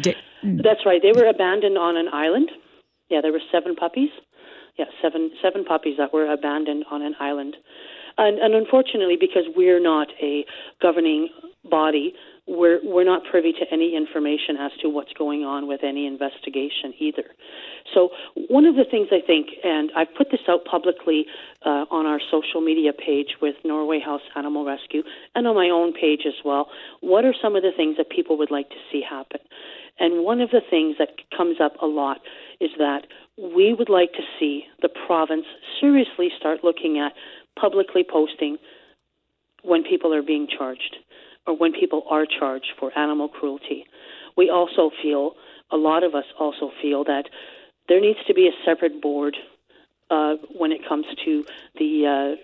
[0.00, 1.00] Di- That's right.
[1.02, 2.50] They were abandoned on an island.
[3.10, 4.10] Yeah, there were seven puppies.
[4.78, 7.56] Yeah, seven seven puppies that were abandoned on an island.
[8.16, 10.44] And, and unfortunately, because we're not a
[10.82, 11.28] governing
[11.64, 12.14] body,
[12.48, 16.94] we're we're not privy to any information as to what's going on with any investigation
[16.98, 17.24] either.
[17.94, 18.08] So
[18.48, 21.26] one of the things I think, and I've put this out publicly
[21.64, 25.02] uh, on our social media page with Norway House Animal Rescue
[25.34, 26.68] and on my own page as well.
[27.00, 29.40] What are some of the things that people would like to see happen?
[30.00, 32.20] And one of the things that comes up a lot
[32.60, 35.44] is that we would like to see the province
[35.80, 37.12] seriously start looking at
[37.60, 38.56] publicly posting
[39.62, 40.96] when people are being charged
[41.48, 43.86] or when people are charged for animal cruelty.
[44.36, 45.32] We also feel,
[45.72, 47.24] a lot of us also feel that
[47.88, 49.36] there needs to be a separate board
[50.10, 51.44] uh, when it comes to
[51.78, 52.36] the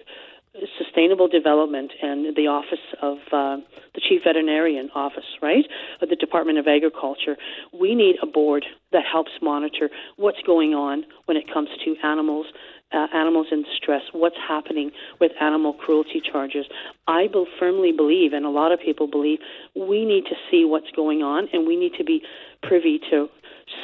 [0.54, 3.56] uh, sustainable development and the office of uh,
[3.94, 5.64] the chief veterinarian office, right?
[6.00, 7.36] Of the Department of Agriculture.
[7.78, 12.46] We need a board that helps monitor what's going on when it comes to animals.
[12.94, 16.64] Uh, animals in distress, what's happening with animal cruelty charges.
[17.08, 19.40] I be- firmly believe, and a lot of people believe,
[19.74, 22.22] we need to see what's going on and we need to be
[22.62, 23.28] privy to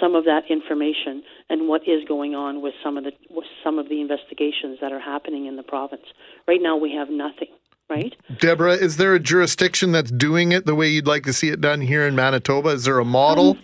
[0.01, 3.79] some of that information and what is going on with some of the with some
[3.79, 6.07] of the investigations that are happening in the province.
[6.47, 7.49] Right now, we have nothing.
[7.89, 8.15] Right?
[8.39, 11.61] Deborah, is there a jurisdiction that's doing it the way you'd like to see it
[11.61, 12.69] done here in Manitoba?
[12.69, 13.59] Is there a model?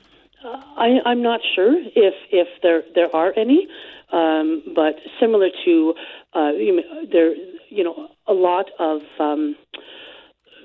[0.44, 3.68] Uh, I, I'm not sure if if there there are any,
[4.12, 5.94] um, but similar to
[6.34, 7.34] uh, you know, there,
[7.68, 9.00] you know, a lot of.
[9.18, 9.56] Um,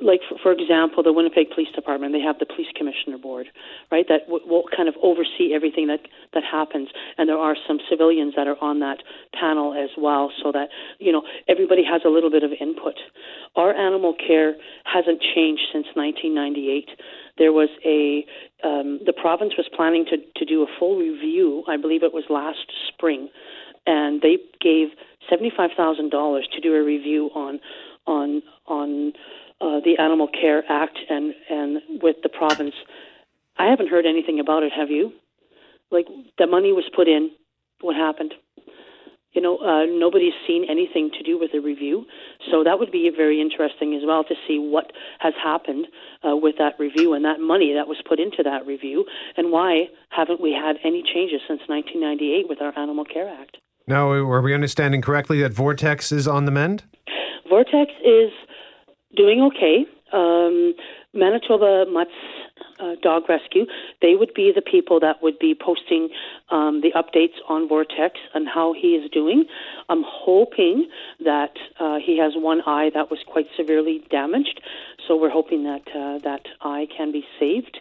[0.04, 3.48] like for, for example, the Winnipeg Police Department, they have the Police Commissioner Board,
[3.92, 4.06] right?
[4.10, 6.02] That w- will kind of oversee everything that
[6.34, 9.04] that happens, and there are some civilians that are on that
[9.40, 12.98] panel as well, so that you know everybody has a little bit of input.
[13.56, 16.90] Our animal care hasn't changed since 1998.
[17.38, 18.26] There was a
[18.64, 21.64] um, the province was planning to to do a full review.
[21.68, 23.30] I believe it was last spring,
[23.86, 24.90] and they gave
[25.30, 27.60] seventy five thousand dollars to do a review on
[28.08, 29.14] on on
[29.60, 32.76] uh, the Animal Care Act and and with the province.
[33.58, 34.72] I haven't heard anything about it.
[34.76, 35.14] Have you?
[35.92, 36.08] Like
[36.38, 37.32] the money was put in.
[37.82, 38.34] What happened?
[39.34, 42.06] You know, uh, nobody's seen anything to do with the review.
[42.52, 45.88] So that would be very interesting as well to see what has happened
[46.28, 49.06] uh, with that review and that money that was put into that review,
[49.38, 53.58] and why haven't we had any changes since 1998 with our Animal Care Act?
[53.88, 56.84] Now, are we understanding correctly that Vortex is on the mend?
[57.50, 58.32] Vortex is
[59.16, 59.86] doing okay.
[60.14, 60.74] Um,
[61.14, 62.12] Manitoba Mutts
[62.82, 63.66] uh, Dog Rescue,
[64.02, 66.10] they would be the people that would be posting
[66.50, 69.46] um, the updates on Vortex and how he is doing.
[69.90, 70.90] I'm hoping
[71.24, 74.62] that uh, he has one eye that was quite severely damaged,
[75.08, 77.80] so we're hoping that uh, that eye can be saved.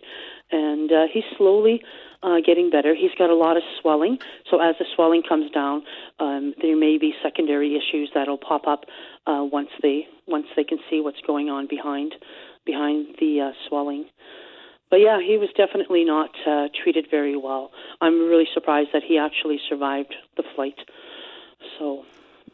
[0.53, 1.81] And uh, he's slowly
[2.23, 2.95] uh, getting better.
[2.95, 4.19] He's got a lot of swelling,
[4.51, 5.85] so as the swelling comes down,
[6.19, 8.85] um, there may be secondary issues that'll pop up
[9.27, 12.15] uh, once they once they can see what's going on behind
[12.67, 14.07] behind the uh, swelling.
[14.91, 17.71] But yeah, he was definitely not uh, treated very well.
[18.01, 20.75] I'm really surprised that he actually survived the flight.
[21.79, 22.05] So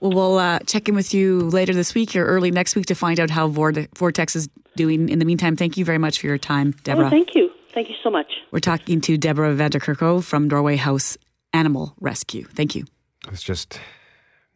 [0.01, 2.95] Well, we'll uh, check in with you later this week or early next week to
[2.95, 5.09] find out how Vortex is doing.
[5.09, 7.07] In the meantime, thank you very much for your time, Deborah.
[7.07, 8.31] Oh, thank you, thank you so much.
[8.51, 11.17] We're talking to Deborah Vanderkerko from Norway House
[11.55, 12.45] Animal Rescue.
[12.45, 12.85] Thank you.
[13.33, 13.81] It's just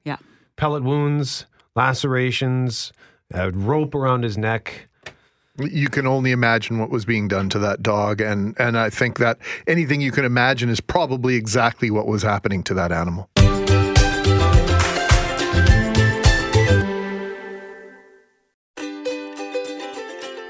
[0.05, 0.19] Yeah.
[0.57, 2.93] pellet wounds, lacerations,
[3.33, 4.89] a rope around his neck.
[5.63, 9.19] You can only imagine what was being done to that dog, and and I think
[9.19, 13.29] that anything you can imagine is probably exactly what was happening to that animal.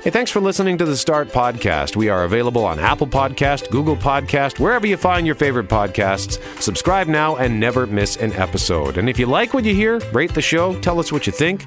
[0.02, 1.94] Hey, thanks for listening to the Start Podcast.
[1.94, 6.40] We are available on Apple Podcast, Google Podcast, wherever you find your favorite podcasts.
[6.58, 8.96] Subscribe now and never miss an episode.
[8.96, 11.66] And if you like what you hear, rate the show, tell us what you think.